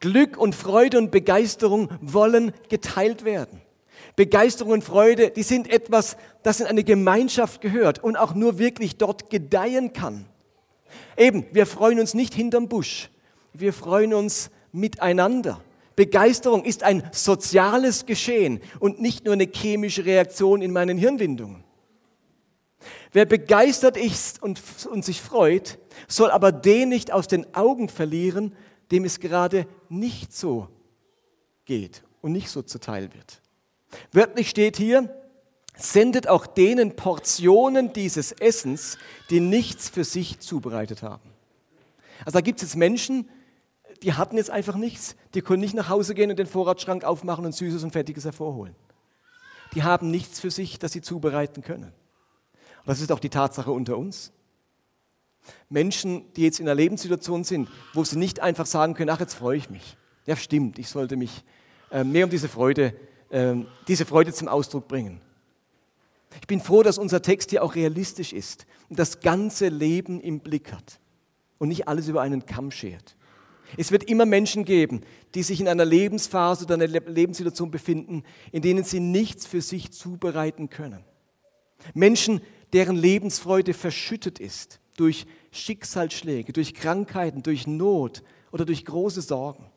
Glück 0.00 0.36
und 0.38 0.54
Freude 0.54 0.98
und 0.98 1.10
Begeisterung 1.10 1.90
wollen 2.00 2.52
geteilt 2.68 3.24
werden. 3.24 3.60
Begeisterung 4.16 4.72
und 4.72 4.84
Freude, 4.84 5.30
die 5.30 5.42
sind 5.42 5.70
etwas, 5.70 6.16
das 6.42 6.60
in 6.60 6.66
eine 6.66 6.84
Gemeinschaft 6.84 7.60
gehört 7.60 8.02
und 8.02 8.16
auch 8.16 8.34
nur 8.34 8.58
wirklich 8.58 8.96
dort 8.96 9.30
gedeihen 9.30 9.92
kann. 9.92 10.26
Eben, 11.16 11.44
wir 11.52 11.66
freuen 11.66 12.00
uns 12.00 12.14
nicht 12.14 12.34
hinterm 12.34 12.68
Busch, 12.68 13.10
wir 13.52 13.72
freuen 13.72 14.14
uns 14.14 14.50
miteinander. 14.72 15.60
Begeisterung 15.96 16.64
ist 16.64 16.82
ein 16.82 17.02
soziales 17.12 18.06
Geschehen 18.06 18.60
und 18.78 19.00
nicht 19.00 19.26
nur 19.26 19.34
eine 19.34 19.44
chemische 19.44 20.06
Reaktion 20.06 20.62
in 20.62 20.72
meinen 20.72 20.96
Hirnwindungen. 20.96 21.62
Wer 23.12 23.26
begeistert 23.26 23.96
ist 23.96 24.42
und, 24.42 24.62
und 24.90 25.04
sich 25.04 25.20
freut, 25.20 25.78
soll 26.08 26.30
aber 26.30 26.52
den 26.52 26.88
nicht 26.88 27.12
aus 27.12 27.28
den 27.28 27.54
Augen 27.54 27.88
verlieren, 27.88 28.54
dem 28.90 29.04
es 29.04 29.20
gerade 29.20 29.66
nicht 29.88 30.34
so 30.34 30.68
geht 31.64 32.02
und 32.20 32.32
nicht 32.32 32.50
so 32.50 32.62
zuteil 32.62 33.12
wird. 33.14 33.40
Wörtlich 34.12 34.50
steht 34.50 34.76
hier, 34.76 35.14
sendet 35.76 36.28
auch 36.28 36.46
denen 36.46 36.96
Portionen 36.96 37.92
dieses 37.92 38.32
Essens, 38.32 38.98
die 39.30 39.40
nichts 39.40 39.88
für 39.88 40.04
sich 40.04 40.40
zubereitet 40.40 41.02
haben. 41.02 41.30
Also 42.24 42.38
da 42.38 42.40
gibt 42.40 42.58
es 42.58 42.68
jetzt 42.68 42.76
Menschen, 42.76 43.28
die 44.02 44.14
hatten 44.14 44.36
jetzt 44.36 44.50
einfach 44.50 44.76
nichts. 44.76 45.16
Die 45.34 45.42
konnten 45.42 45.60
nicht 45.60 45.74
nach 45.74 45.88
Hause 45.88 46.14
gehen 46.14 46.30
und 46.30 46.38
den 46.38 46.46
Vorratsschrank 46.46 47.04
aufmachen 47.04 47.46
und 47.46 47.54
Süßes 47.54 47.82
und 47.82 47.92
Fertiges 47.92 48.24
hervorholen. 48.24 48.74
Die 49.74 49.82
haben 49.82 50.10
nichts 50.10 50.40
für 50.40 50.50
sich, 50.50 50.78
das 50.78 50.92
sie 50.92 51.00
zubereiten 51.00 51.62
können. 51.62 51.92
Und 52.80 52.86
das 52.86 53.00
ist 53.00 53.12
auch 53.12 53.20
die 53.20 53.28
Tatsache 53.28 53.70
unter 53.70 53.96
uns. 53.96 54.32
Menschen, 55.68 56.24
die 56.34 56.42
jetzt 56.42 56.60
in 56.60 56.66
einer 56.66 56.74
Lebenssituation 56.74 57.44
sind, 57.44 57.68
wo 57.94 58.04
sie 58.04 58.18
nicht 58.18 58.40
einfach 58.40 58.66
sagen 58.66 58.94
können, 58.94 59.10
ach, 59.10 59.20
jetzt 59.20 59.34
freue 59.34 59.56
ich 59.56 59.70
mich. 59.70 59.96
Ja, 60.26 60.36
stimmt, 60.36 60.78
ich 60.78 60.88
sollte 60.88 61.16
mich 61.16 61.44
äh, 61.90 62.04
mehr 62.04 62.24
um 62.24 62.30
diese 62.30 62.48
Freude, 62.48 62.94
äh, 63.30 63.54
diese 63.88 64.04
Freude 64.06 64.32
zum 64.32 64.48
Ausdruck 64.48 64.88
bringen. 64.88 65.20
Ich 66.40 66.46
bin 66.46 66.60
froh, 66.60 66.82
dass 66.82 66.98
unser 66.98 67.22
Text 67.22 67.50
hier 67.50 67.64
auch 67.64 67.74
realistisch 67.74 68.32
ist 68.32 68.66
und 68.88 68.98
das 68.98 69.20
ganze 69.20 69.68
Leben 69.68 70.20
im 70.20 70.40
Blick 70.40 70.72
hat 70.72 71.00
und 71.58 71.68
nicht 71.68 71.88
alles 71.88 72.08
über 72.08 72.22
einen 72.22 72.46
Kamm 72.46 72.70
schert. 72.70 73.16
Es 73.76 73.92
wird 73.92 74.04
immer 74.04 74.26
Menschen 74.26 74.64
geben, 74.64 75.02
die 75.34 75.42
sich 75.42 75.60
in 75.60 75.68
einer 75.68 75.84
Lebensphase 75.84 76.64
oder 76.64 76.74
einer 76.74 76.86
Lebenssituation 76.86 77.70
befinden, 77.70 78.24
in 78.52 78.62
denen 78.62 78.84
sie 78.84 79.00
nichts 79.00 79.46
für 79.46 79.60
sich 79.60 79.92
zubereiten 79.92 80.70
können. 80.70 81.04
Menschen, 81.94 82.40
deren 82.72 82.96
Lebensfreude 82.96 83.74
verschüttet 83.74 84.38
ist 84.38 84.80
durch 84.96 85.26
Schicksalsschläge, 85.50 86.52
durch 86.52 86.74
Krankheiten, 86.74 87.42
durch 87.42 87.66
Not 87.66 88.22
oder 88.52 88.64
durch 88.64 88.84
große 88.84 89.22
Sorgen. 89.22 89.70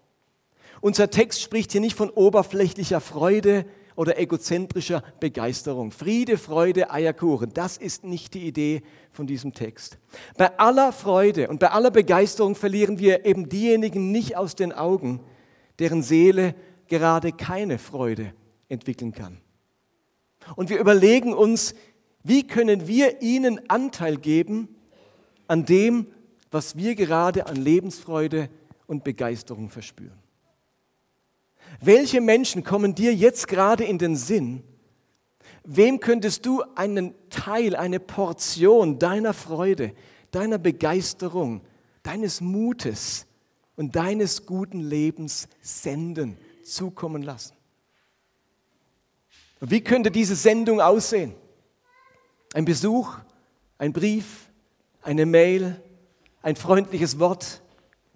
Unser 0.81 1.09
Text 1.09 1.41
spricht 1.41 1.71
hier 1.71 1.81
nicht 1.81 1.95
von 1.95 2.09
oberflächlicher 2.09 3.01
Freude 3.01 3.65
oder 3.95 4.19
egozentrischer 4.19 5.03
Begeisterung. 5.19 5.91
Friede, 5.91 6.37
Freude, 6.37 6.91
Eierkuchen, 6.91 7.53
das 7.53 7.77
ist 7.77 8.03
nicht 8.03 8.33
die 8.33 8.47
Idee 8.47 8.81
von 9.11 9.27
diesem 9.27 9.53
Text. 9.53 9.97
Bei 10.37 10.57
aller 10.57 10.91
Freude 10.91 11.47
und 11.47 11.59
bei 11.59 11.71
aller 11.71 11.91
Begeisterung 11.91 12.55
verlieren 12.55 12.99
wir 12.99 13.25
eben 13.25 13.49
diejenigen 13.49 14.11
nicht 14.11 14.35
aus 14.35 14.55
den 14.55 14.73
Augen, 14.73 15.19
deren 15.79 16.01
Seele 16.01 16.55
gerade 16.87 17.31
keine 17.31 17.77
Freude 17.77 18.33
entwickeln 18.67 19.13
kann. 19.13 19.39
Und 20.55 20.69
wir 20.69 20.79
überlegen 20.79 21.33
uns, 21.33 21.73
wie 22.23 22.45
können 22.45 22.87
wir 22.87 23.21
ihnen 23.21 23.69
Anteil 23.69 24.17
geben 24.17 24.75
an 25.53 25.65
dem, 25.65 26.07
was 26.49 26.77
wir 26.77 26.95
gerade 26.95 27.45
an 27.45 27.55
Lebensfreude 27.55 28.49
und 28.87 29.03
Begeisterung 29.03 29.69
verspüren. 29.69 30.17
Welche 31.79 32.21
Menschen 32.21 32.63
kommen 32.63 32.95
dir 32.95 33.13
jetzt 33.13 33.47
gerade 33.47 33.83
in 33.83 33.99
den 33.99 34.15
Sinn? 34.15 34.63
Wem 35.63 35.99
könntest 35.99 36.47
du 36.47 36.63
einen 36.73 37.13
Teil, 37.29 37.75
eine 37.75 37.99
Portion 37.99 38.97
deiner 38.97 39.35
Freude, 39.35 39.93
deiner 40.31 40.57
Begeisterung, 40.57 41.61
deines 42.01 42.41
Mutes 42.41 43.27
und 43.75 43.95
deines 43.95 44.47
guten 44.47 44.79
Lebens 44.79 45.47
senden, 45.61 46.39
zukommen 46.63 47.21
lassen? 47.21 47.53
Und 49.59 49.69
wie 49.69 49.81
könnte 49.81 50.09
diese 50.09 50.35
Sendung 50.35 50.81
aussehen? 50.81 51.35
Ein 52.55 52.65
Besuch, 52.65 53.19
ein 53.77 53.93
Brief, 53.93 54.49
eine 55.03 55.25
Mail, 55.25 55.81
ein 56.41 56.55
freundliches 56.55 57.19
Wort, 57.19 57.61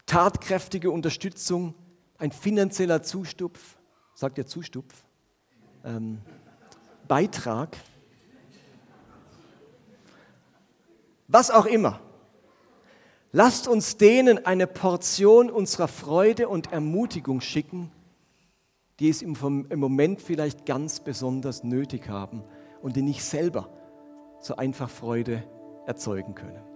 tatkräftige 0.05 0.89
Unterstützung, 0.89 1.75
ein 2.17 2.31
finanzieller 2.31 3.03
Zustupf, 3.03 3.77
sagt 4.15 4.37
ihr 4.37 4.47
Zustupf, 4.47 5.03
ähm, 5.83 6.19
Beitrag, 7.07 7.77
was 11.27 11.51
auch 11.51 11.65
immer. 11.65 11.99
Lasst 13.33 13.67
uns 13.67 13.97
denen 13.97 14.45
eine 14.45 14.65
Portion 14.65 15.51
unserer 15.51 15.89
Freude 15.89 16.47
und 16.47 16.71
Ermutigung 16.71 17.41
schicken, 17.41 17.91
die 18.99 19.09
es 19.09 19.21
im 19.21 19.35
Moment 19.75 20.21
vielleicht 20.21 20.65
ganz 20.65 21.01
besonders 21.01 21.63
nötig 21.63 22.07
haben 22.07 22.43
und 22.81 22.95
die 22.95 23.01
nicht 23.01 23.23
selber 23.23 23.69
so 24.39 24.55
einfach 24.55 24.89
Freude 24.89 25.43
erzeugen 25.85 26.33
können. 26.33 26.66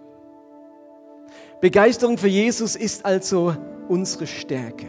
Begeisterung 1.60 2.18
für 2.18 2.28
Jesus 2.28 2.76
ist 2.76 3.04
also 3.04 3.54
unsere 3.88 4.26
Stärke 4.26 4.86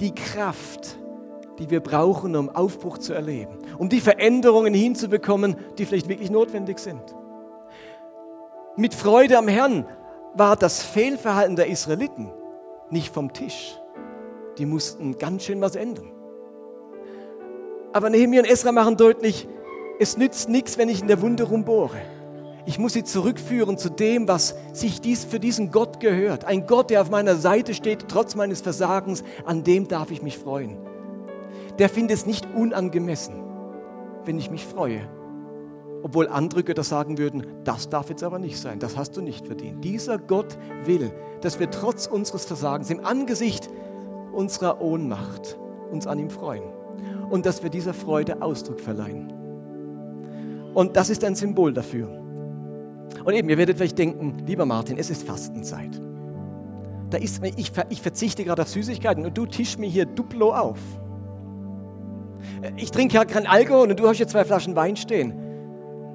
die 0.00 0.14
Kraft, 0.14 0.98
die 1.58 1.70
wir 1.70 1.80
brauchen, 1.80 2.36
um 2.36 2.48
Aufbruch 2.50 2.98
zu 2.98 3.12
erleben, 3.12 3.58
um 3.78 3.88
die 3.88 4.00
Veränderungen 4.00 4.74
hinzubekommen, 4.74 5.56
die 5.78 5.86
vielleicht 5.86 6.08
wirklich 6.08 6.30
notwendig 6.30 6.78
sind. 6.78 7.02
Mit 8.76 8.94
Freude 8.94 9.38
am 9.38 9.48
Herrn 9.48 9.86
war 10.34 10.56
das 10.56 10.82
Fehlverhalten 10.82 11.56
der 11.56 11.68
Israeliten 11.68 12.32
nicht 12.90 13.14
vom 13.14 13.32
Tisch. 13.32 13.78
Die 14.58 14.66
mussten 14.66 15.16
ganz 15.16 15.44
schön 15.44 15.60
was 15.60 15.76
ändern. 15.76 16.10
Aber 17.92 18.10
Nehemiah 18.10 18.40
und 18.40 18.50
Esra 18.50 18.72
machen 18.72 18.96
deutlich, 18.96 19.46
es 20.00 20.16
nützt 20.16 20.48
nichts, 20.48 20.76
wenn 20.76 20.88
ich 20.88 21.00
in 21.00 21.08
der 21.08 21.22
Wunde 21.22 21.44
rumbohre. 21.44 22.00
Ich 22.66 22.78
muss 22.78 22.94
sie 22.94 23.04
zurückführen 23.04 23.76
zu 23.76 23.90
dem, 23.90 24.26
was 24.26 24.56
sich 24.72 25.00
dies 25.00 25.24
für 25.24 25.38
diesen 25.38 25.70
Gott 25.70 26.00
gehört. 26.00 26.46
Ein 26.46 26.66
Gott, 26.66 26.90
der 26.90 27.02
auf 27.02 27.10
meiner 27.10 27.36
Seite 27.36 27.74
steht, 27.74 28.08
trotz 28.08 28.34
meines 28.34 28.62
Versagens, 28.62 29.22
an 29.44 29.64
dem 29.64 29.86
darf 29.86 30.10
ich 30.10 30.22
mich 30.22 30.38
freuen. 30.38 30.78
Der 31.78 31.90
findet 31.90 32.16
es 32.16 32.26
nicht 32.26 32.46
unangemessen, 32.54 33.34
wenn 34.24 34.38
ich 34.38 34.50
mich 34.50 34.64
freue. 34.64 35.00
Obwohl 36.02 36.28
andere 36.28 36.64
Götter 36.64 36.84
sagen 36.84 37.18
würden, 37.18 37.46
das 37.64 37.88
darf 37.88 38.08
jetzt 38.08 38.22
aber 38.22 38.38
nicht 38.38 38.58
sein, 38.58 38.78
das 38.78 38.96
hast 38.96 39.16
du 39.16 39.22
nicht 39.22 39.46
verdient. 39.46 39.84
Dieser 39.84 40.18
Gott 40.18 40.56
will, 40.84 41.12
dass 41.40 41.58
wir 41.58 41.70
trotz 41.70 42.06
unseres 42.06 42.44
Versagens 42.46 42.90
im 42.90 43.04
Angesicht 43.04 43.68
unserer 44.32 44.80
Ohnmacht 44.80 45.58
uns 45.90 46.06
an 46.06 46.18
ihm 46.18 46.30
freuen 46.30 46.64
und 47.30 47.46
dass 47.46 47.62
wir 47.62 47.70
dieser 47.70 47.94
Freude 47.94 48.42
Ausdruck 48.42 48.80
verleihen. 48.80 49.32
Und 50.74 50.96
das 50.96 51.10
ist 51.10 51.24
ein 51.24 51.34
Symbol 51.34 51.72
dafür. 51.72 52.23
Und 53.22 53.34
eben, 53.34 53.48
ihr 53.48 53.58
werdet 53.58 53.76
vielleicht 53.76 53.98
denken, 53.98 54.44
lieber 54.46 54.66
Martin, 54.66 54.98
es 54.98 55.10
ist 55.10 55.22
Fastenzeit. 55.22 56.00
Da 57.10 57.18
ist, 57.18 57.42
ich, 57.44 57.70
ich 57.90 58.02
verzichte 58.02 58.44
gerade 58.44 58.62
auf 58.62 58.68
Süßigkeiten 58.68 59.24
und 59.24 59.36
du 59.36 59.46
tischst 59.46 59.78
mir 59.78 59.88
hier 59.88 60.06
Duplo 60.06 60.52
auf. 60.52 60.78
Ich 62.76 62.90
trinke 62.90 63.14
ja 63.14 63.24
keinen 63.24 63.46
Alkohol 63.46 63.90
und 63.90 64.00
du 64.00 64.08
hast 64.08 64.16
hier 64.16 64.28
zwei 64.28 64.44
Flaschen 64.44 64.74
Wein 64.74 64.96
stehen. 64.96 65.32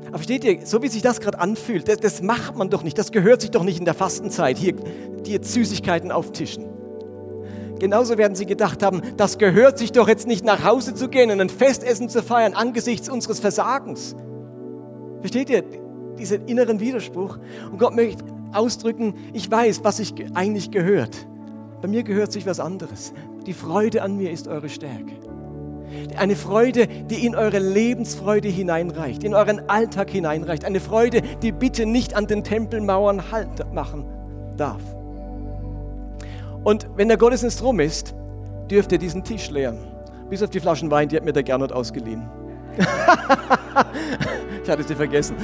Aber 0.07 0.17
versteht 0.17 0.43
ihr, 0.43 0.65
so 0.65 0.81
wie 0.81 0.87
sich 0.87 1.01
das 1.01 1.19
gerade 1.19 1.39
anfühlt, 1.39 1.87
das, 1.87 1.97
das, 1.97 2.21
macht 2.21 2.55
man 2.55 2.69
doch 2.69 2.83
nicht, 2.83 2.97
das 2.97 3.11
gehört 3.11 3.41
sich 3.41 3.51
doch 3.51 3.63
nicht 3.63 3.79
in 3.79 3.85
der 3.85 3.93
Fastenzeit, 3.93 4.57
hier 4.57 4.73
dir 4.73 5.43
Süßigkeiten 5.43 6.11
auftischen. 6.11 6.65
Genauso 7.79 8.17
werden 8.17 8.35
sie 8.35 8.45
gedacht 8.45 8.83
haben, 8.83 9.01
das 9.15 9.37
gehört 9.37 9.77
sich 9.77 9.91
doch 9.91 10.07
jetzt 10.07 10.27
nicht 10.27 10.43
nach 10.43 10.63
Hause 10.63 10.95
zu 10.95 11.07
gehen 11.07 11.31
und 11.31 11.39
ein 11.39 11.49
Festessen 11.49 12.09
zu 12.09 12.21
feiern 12.21 12.53
angesichts 12.53 13.07
unseres 13.07 13.39
Versagens. 13.39 14.15
Versteht 15.21 15.49
ihr? 15.49 15.63
Diesen 16.19 16.45
inneren 16.47 16.79
Widerspruch. 16.79 17.37
Und 17.71 17.79
Gott 17.79 17.95
möchte 17.95 18.23
ausdrücken, 18.53 19.13
ich 19.33 19.49
weiß, 19.49 19.83
was 19.83 19.97
sich 19.97 20.13
eigentlich 20.33 20.71
gehört. 20.71 21.27
Bei 21.81 21.87
mir 21.87 22.03
gehört 22.03 22.31
sich 22.31 22.45
was 22.45 22.59
anderes. 22.59 23.13
Die 23.45 23.53
Freude 23.53 24.01
an 24.01 24.17
mir 24.17 24.31
ist 24.31 24.47
eure 24.47 24.69
Stärke. 24.69 25.13
Eine 26.17 26.35
Freude, 26.35 26.87
die 26.87 27.25
in 27.25 27.35
eure 27.35 27.59
Lebensfreude 27.59 28.47
hineinreicht, 28.47 29.23
in 29.23 29.33
euren 29.33 29.69
Alltag 29.69 30.09
hineinreicht. 30.11 30.65
Eine 30.65 30.79
Freude, 30.79 31.21
die 31.41 31.51
bitte 31.51 31.85
nicht 31.85 32.15
an 32.15 32.27
den 32.27 32.43
Tempelmauern 32.43 33.31
Halt 33.31 33.73
machen 33.73 34.05
darf. 34.57 34.81
Und 36.63 36.87
wenn 36.95 37.07
der 37.07 37.17
Gottesdienst 37.17 37.63
rum 37.63 37.79
ist, 37.79 38.13
dürft 38.69 38.91
ihr 38.91 38.97
diesen 38.97 39.23
Tisch 39.23 39.49
leeren. 39.49 39.79
Bis 40.29 40.43
auf 40.43 40.49
die 40.49 40.59
Flaschen 40.59 40.91
Wein, 40.91 41.09
die 41.09 41.15
hat 41.15 41.25
mir 41.25 41.33
der 41.33 41.43
Gernot 41.43 41.71
ausgeliehen. 41.71 42.29
ich 44.63 44.69
hatte 44.69 44.83
sie 44.83 44.95
vergessen. 44.95 45.35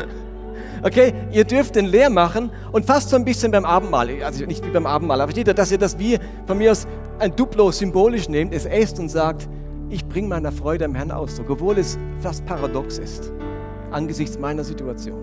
okay, 0.82 1.14
ihr 1.32 1.44
dürft 1.44 1.76
den 1.76 1.86
leer 1.86 2.10
machen 2.10 2.50
und 2.72 2.84
fast 2.84 3.10
so 3.10 3.16
ein 3.16 3.24
bisschen 3.24 3.50
beim 3.52 3.64
Abendmahl, 3.64 4.22
also 4.22 4.44
nicht 4.44 4.64
wie 4.64 4.70
beim 4.70 4.86
Abendmahl, 4.86 5.20
aber 5.20 5.32
steht 5.32 5.48
da, 5.48 5.52
dass 5.52 5.72
ihr 5.72 5.78
das 5.78 5.98
wie 5.98 6.18
von 6.46 6.58
mir 6.58 6.72
aus 6.72 6.86
ein 7.18 7.34
Duplo 7.34 7.70
symbolisch 7.70 8.28
nehmt, 8.28 8.54
es 8.54 8.66
esst 8.66 8.98
und 8.98 9.08
sagt, 9.08 9.48
ich 9.88 10.06
bringe 10.06 10.28
meiner 10.28 10.52
Freude 10.52 10.84
am 10.84 10.94
Herrn 10.94 11.10
Ausdruck, 11.10 11.50
obwohl 11.50 11.78
es 11.78 11.98
fast 12.20 12.44
paradox 12.46 12.98
ist, 12.98 13.32
angesichts 13.90 14.38
meiner 14.38 14.64
Situation. 14.64 15.18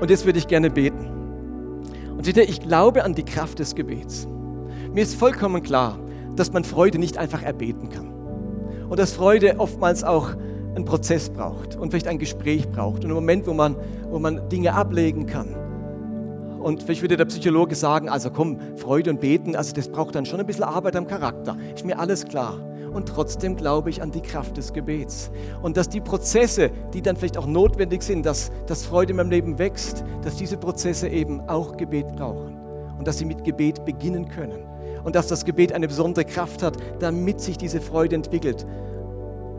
Und 0.00 0.10
jetzt 0.10 0.26
würde 0.26 0.38
ich 0.38 0.48
gerne 0.48 0.68
beten. 0.68 1.08
Und 2.16 2.24
seht 2.24 2.36
ihr, 2.36 2.48
ich 2.48 2.60
glaube 2.60 3.04
an 3.04 3.14
die 3.14 3.24
Kraft 3.24 3.58
des 3.58 3.74
Gebets. 3.74 4.26
Mir 4.92 5.02
ist 5.02 5.14
vollkommen 5.14 5.62
klar, 5.62 5.98
dass 6.36 6.52
man 6.52 6.64
Freude 6.64 6.98
nicht 6.98 7.18
einfach 7.18 7.42
erbeten 7.42 7.88
kann. 7.88 8.12
Und 8.88 8.98
dass 8.98 9.12
Freude 9.12 9.58
oftmals 9.58 10.04
auch 10.04 10.34
einen 10.74 10.84
Prozess 10.84 11.30
braucht 11.30 11.76
und 11.76 11.90
vielleicht 11.90 12.08
ein 12.08 12.18
Gespräch 12.18 12.68
braucht 12.70 13.04
und 13.04 13.06
einen 13.06 13.14
Moment, 13.14 13.46
wo 13.46 13.52
man, 13.52 13.76
wo 14.10 14.18
man 14.18 14.48
Dinge 14.48 14.74
ablegen 14.74 15.26
kann. 15.26 15.54
Und 16.60 16.82
vielleicht 16.82 17.02
würde 17.02 17.16
der 17.16 17.24
Psychologe 17.24 17.74
sagen, 17.74 18.08
also 18.08 18.30
komm, 18.30 18.58
Freude 18.76 19.10
und 19.10 19.20
Beten, 19.20 19.56
also 19.56 19.74
das 19.74 19.88
braucht 19.88 20.14
dann 20.14 20.24
schon 20.24 20.40
ein 20.40 20.46
bisschen 20.46 20.64
Arbeit 20.64 20.94
am 20.96 21.06
Charakter. 21.06 21.56
Ist 21.74 21.84
mir 21.84 21.98
alles 21.98 22.24
klar. 22.24 22.58
Und 22.92 23.08
trotzdem 23.08 23.56
glaube 23.56 23.90
ich 23.90 24.00
an 24.00 24.12
die 24.12 24.20
Kraft 24.20 24.56
des 24.56 24.72
Gebets. 24.72 25.30
Und 25.62 25.76
dass 25.76 25.88
die 25.88 26.00
Prozesse, 26.00 26.70
die 26.92 27.02
dann 27.02 27.16
vielleicht 27.16 27.36
auch 27.36 27.46
notwendig 27.46 28.02
sind, 28.02 28.24
dass, 28.24 28.52
dass 28.66 28.84
Freude 28.84 29.10
in 29.10 29.16
meinem 29.16 29.30
Leben 29.30 29.58
wächst, 29.58 30.04
dass 30.22 30.36
diese 30.36 30.56
Prozesse 30.56 31.08
eben 31.08 31.40
auch 31.48 31.76
Gebet 31.76 32.14
brauchen. 32.14 32.56
Und 32.98 33.08
dass 33.08 33.18
sie 33.18 33.24
mit 33.24 33.42
Gebet 33.42 33.84
beginnen 33.84 34.28
können 34.28 34.71
und 35.04 35.14
dass 35.14 35.28
das 35.28 35.44
Gebet 35.44 35.72
eine 35.72 35.88
besondere 35.88 36.24
Kraft 36.24 36.62
hat, 36.62 36.76
damit 37.00 37.40
sich 37.40 37.58
diese 37.58 37.80
Freude 37.80 38.16
entwickelt, 38.16 38.66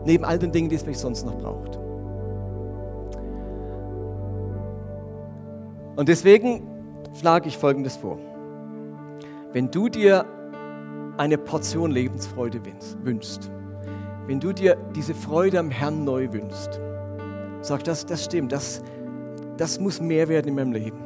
neben 0.04 0.24
all 0.24 0.38
den 0.38 0.52
Dingen, 0.52 0.68
die 0.68 0.76
es 0.76 0.82
vielleicht 0.82 1.00
sonst 1.00 1.24
noch 1.24 1.36
braucht. 1.38 1.78
Und 5.96 6.08
deswegen 6.08 6.66
schlage 7.18 7.48
ich 7.48 7.56
Folgendes 7.56 7.96
vor. 7.96 8.18
Wenn 9.52 9.70
du 9.70 9.88
dir 9.88 10.24
eine 11.16 11.38
Portion 11.38 11.92
Lebensfreude 11.92 12.60
wünschst, 13.04 13.50
wenn 14.26 14.40
du 14.40 14.52
dir 14.52 14.76
diese 14.96 15.14
Freude 15.14 15.60
am 15.60 15.70
Herrn 15.70 16.04
neu 16.04 16.32
wünschst, 16.32 16.80
sag 17.60 17.84
das, 17.84 18.04
das 18.06 18.24
stimmt, 18.24 18.50
das, 18.52 18.82
das 19.56 19.78
muss 19.78 20.00
mehr 20.00 20.28
werden 20.28 20.48
in 20.48 20.54
meinem 20.54 20.72
Leben. 20.72 20.98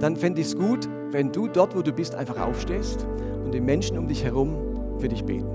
Dann 0.00 0.16
fände 0.16 0.40
ich 0.40 0.46
es 0.48 0.56
gut, 0.56 0.88
wenn 1.12 1.30
du 1.30 1.46
dort, 1.46 1.76
wo 1.76 1.82
du 1.82 1.92
bist, 1.92 2.14
einfach 2.14 2.40
aufstehst 2.40 3.06
und 3.44 3.52
die 3.52 3.60
Menschen 3.60 3.98
um 3.98 4.08
dich 4.08 4.24
herum 4.24 4.56
für 4.98 5.08
dich 5.08 5.24
beten 5.24 5.46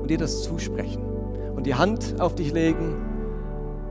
und 0.00 0.08
dir 0.08 0.18
das 0.18 0.44
zusprechen 0.44 1.04
und 1.56 1.66
die 1.66 1.74
Hand 1.74 2.20
auf 2.20 2.36
dich 2.36 2.52
legen 2.52 2.94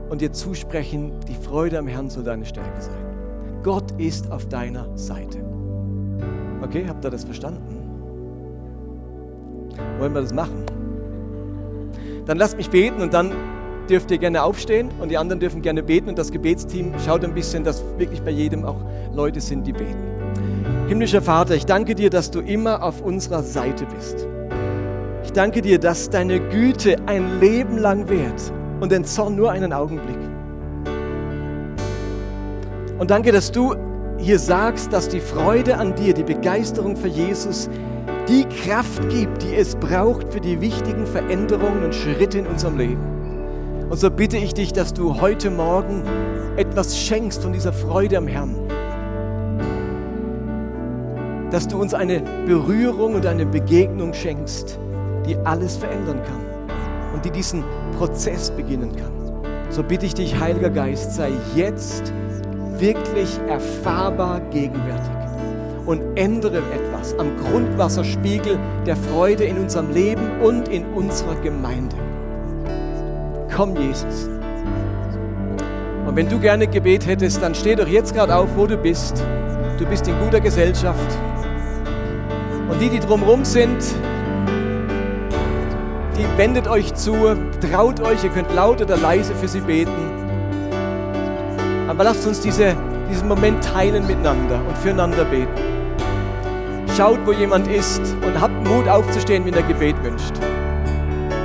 und 0.08 0.22
dir 0.22 0.32
zusprechen, 0.32 1.12
die 1.28 1.34
Freude 1.34 1.78
am 1.78 1.86
Herrn 1.86 2.08
soll 2.08 2.24
deine 2.24 2.46
Stärke 2.46 2.80
sein. 2.80 3.60
Gott 3.62 3.92
ist 3.98 4.32
auf 4.32 4.48
deiner 4.48 4.96
Seite. 4.96 5.38
Okay, 6.62 6.86
habt 6.88 7.04
ihr 7.04 7.10
das 7.10 7.24
verstanden? 7.24 7.76
Wollen 9.98 10.14
wir 10.14 10.22
das 10.22 10.32
machen? 10.32 10.64
Dann 12.24 12.38
lasst 12.38 12.56
mich 12.56 12.70
beten 12.70 13.02
und 13.02 13.12
dann 13.12 13.32
dürft 13.88 14.10
ihr 14.10 14.18
gerne 14.18 14.42
aufstehen 14.42 14.88
und 15.00 15.10
die 15.10 15.18
anderen 15.18 15.40
dürfen 15.40 15.62
gerne 15.62 15.82
beten 15.82 16.08
und 16.08 16.18
das 16.18 16.30
Gebetsteam 16.30 16.94
schaut 17.04 17.24
ein 17.24 17.34
bisschen, 17.34 17.64
dass 17.64 17.84
wirklich 17.98 18.22
bei 18.22 18.30
jedem 18.30 18.64
auch 18.64 18.80
Leute 19.12 19.40
sind, 19.40 19.66
die 19.66 19.72
beten. 19.72 20.09
Himmlischer 20.90 21.22
Vater, 21.22 21.54
ich 21.54 21.66
danke 21.66 21.94
dir, 21.94 22.10
dass 22.10 22.32
du 22.32 22.40
immer 22.40 22.82
auf 22.82 23.00
unserer 23.00 23.44
Seite 23.44 23.86
bist. 23.86 24.26
Ich 25.22 25.30
danke 25.30 25.60
dir, 25.60 25.78
dass 25.78 26.10
deine 26.10 26.40
Güte 26.40 26.96
ein 27.06 27.38
Leben 27.38 27.78
lang 27.78 28.08
währt 28.08 28.52
und 28.80 28.90
den 28.90 29.04
Zorn 29.04 29.36
nur 29.36 29.52
einen 29.52 29.72
Augenblick. 29.72 30.18
Und 32.98 33.08
danke, 33.12 33.30
dass 33.30 33.52
du 33.52 33.76
hier 34.18 34.40
sagst, 34.40 34.92
dass 34.92 35.08
die 35.08 35.20
Freude 35.20 35.78
an 35.78 35.94
dir, 35.94 36.12
die 36.12 36.24
Begeisterung 36.24 36.96
für 36.96 37.06
Jesus, 37.06 37.70
die 38.28 38.44
Kraft 38.46 39.08
gibt, 39.10 39.44
die 39.44 39.54
es 39.54 39.76
braucht 39.76 40.32
für 40.32 40.40
die 40.40 40.60
wichtigen 40.60 41.06
Veränderungen 41.06 41.84
und 41.84 41.94
Schritte 41.94 42.40
in 42.40 42.48
unserem 42.48 42.76
Leben. 42.76 43.86
Und 43.88 43.96
so 43.96 44.10
bitte 44.10 44.38
ich 44.38 44.54
dich, 44.54 44.72
dass 44.72 44.92
du 44.92 45.20
heute 45.20 45.50
Morgen 45.50 46.02
etwas 46.56 46.98
schenkst 46.98 47.44
von 47.44 47.52
dieser 47.52 47.72
Freude 47.72 48.18
am 48.18 48.26
Herrn 48.26 48.69
dass 51.50 51.66
du 51.66 51.80
uns 51.80 51.94
eine 51.94 52.22
Berührung 52.46 53.14
und 53.14 53.26
eine 53.26 53.46
Begegnung 53.46 54.14
schenkst, 54.14 54.78
die 55.26 55.36
alles 55.44 55.76
verändern 55.76 56.20
kann 56.24 56.40
und 57.14 57.24
die 57.24 57.30
diesen 57.30 57.64
Prozess 57.98 58.50
beginnen 58.50 58.94
kann. 58.96 59.12
So 59.70 59.82
bitte 59.82 60.06
ich 60.06 60.14
dich, 60.14 60.38
Heiliger 60.38 60.70
Geist, 60.70 61.14
sei 61.14 61.30
jetzt 61.54 62.12
wirklich 62.78 63.38
erfahrbar 63.48 64.40
gegenwärtig 64.50 65.10
und 65.86 66.00
ändere 66.16 66.58
etwas 66.58 67.18
am 67.18 67.28
Grundwasserspiegel 67.38 68.58
der 68.86 68.96
Freude 68.96 69.44
in 69.44 69.58
unserem 69.58 69.92
Leben 69.92 70.22
und 70.42 70.68
in 70.68 70.84
unserer 70.94 71.34
Gemeinde. 71.36 71.96
Komm, 73.54 73.76
Jesus. 73.76 74.28
Und 76.06 76.16
wenn 76.16 76.28
du 76.28 76.38
gerne 76.38 76.66
Gebet 76.66 77.06
hättest, 77.06 77.42
dann 77.42 77.54
steh 77.54 77.74
doch 77.74 77.86
jetzt 77.86 78.14
gerade 78.14 78.34
auf, 78.34 78.48
wo 78.56 78.66
du 78.66 78.76
bist. 78.76 79.22
Du 79.78 79.86
bist 79.86 80.06
in 80.08 80.18
guter 80.18 80.40
Gesellschaft. 80.40 81.18
Und 82.70 82.80
die, 82.80 82.88
die 82.88 83.00
drumherum 83.00 83.44
sind, 83.44 83.82
die 86.16 86.38
wendet 86.38 86.68
euch 86.68 86.94
zu, 86.94 87.36
traut 87.60 88.00
euch, 88.00 88.22
ihr 88.22 88.30
könnt 88.30 88.54
laut 88.54 88.80
oder 88.80 88.96
leise 88.96 89.34
für 89.34 89.48
sie 89.48 89.60
beten. 89.60 89.90
Aber 91.88 92.04
lasst 92.04 92.26
uns 92.26 92.40
diese, 92.40 92.76
diesen 93.10 93.26
Moment 93.26 93.64
teilen 93.64 94.06
miteinander 94.06 94.60
und 94.66 94.78
füreinander 94.78 95.24
beten. 95.24 95.48
Schaut, 96.96 97.18
wo 97.26 97.32
jemand 97.32 97.66
ist 97.66 98.00
und 98.24 98.40
habt 98.40 98.54
Mut 98.68 98.88
aufzustehen, 98.88 99.44
wenn 99.44 99.54
er 99.54 99.62
Gebet 99.62 99.96
wünscht. 100.04 100.34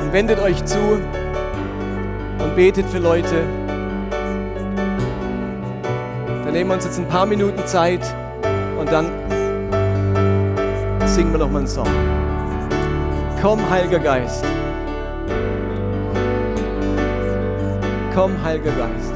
Und 0.03 0.13
wendet 0.13 0.39
euch 0.39 0.63
zu 0.65 0.77
und 0.77 2.55
betet 2.55 2.85
für 2.87 2.99
Leute. 2.99 3.41
Dann 6.43 6.53
nehmen 6.53 6.69
wir 6.69 6.75
uns 6.75 6.85
jetzt 6.85 6.99
ein 6.99 7.07
paar 7.07 7.25
Minuten 7.25 7.65
Zeit 7.65 8.01
und 8.79 8.91
dann 8.91 9.24
singen 11.15 11.31
wir 11.31 11.39
noch 11.39 11.49
mal 11.49 11.59
einen 11.59 11.67
Song. 11.67 11.87
Komm, 13.41 13.69
Heiliger 13.69 13.99
Geist. 13.99 14.43
Komm, 18.13 18.43
Heiliger 18.43 18.73
Geist. 18.73 19.14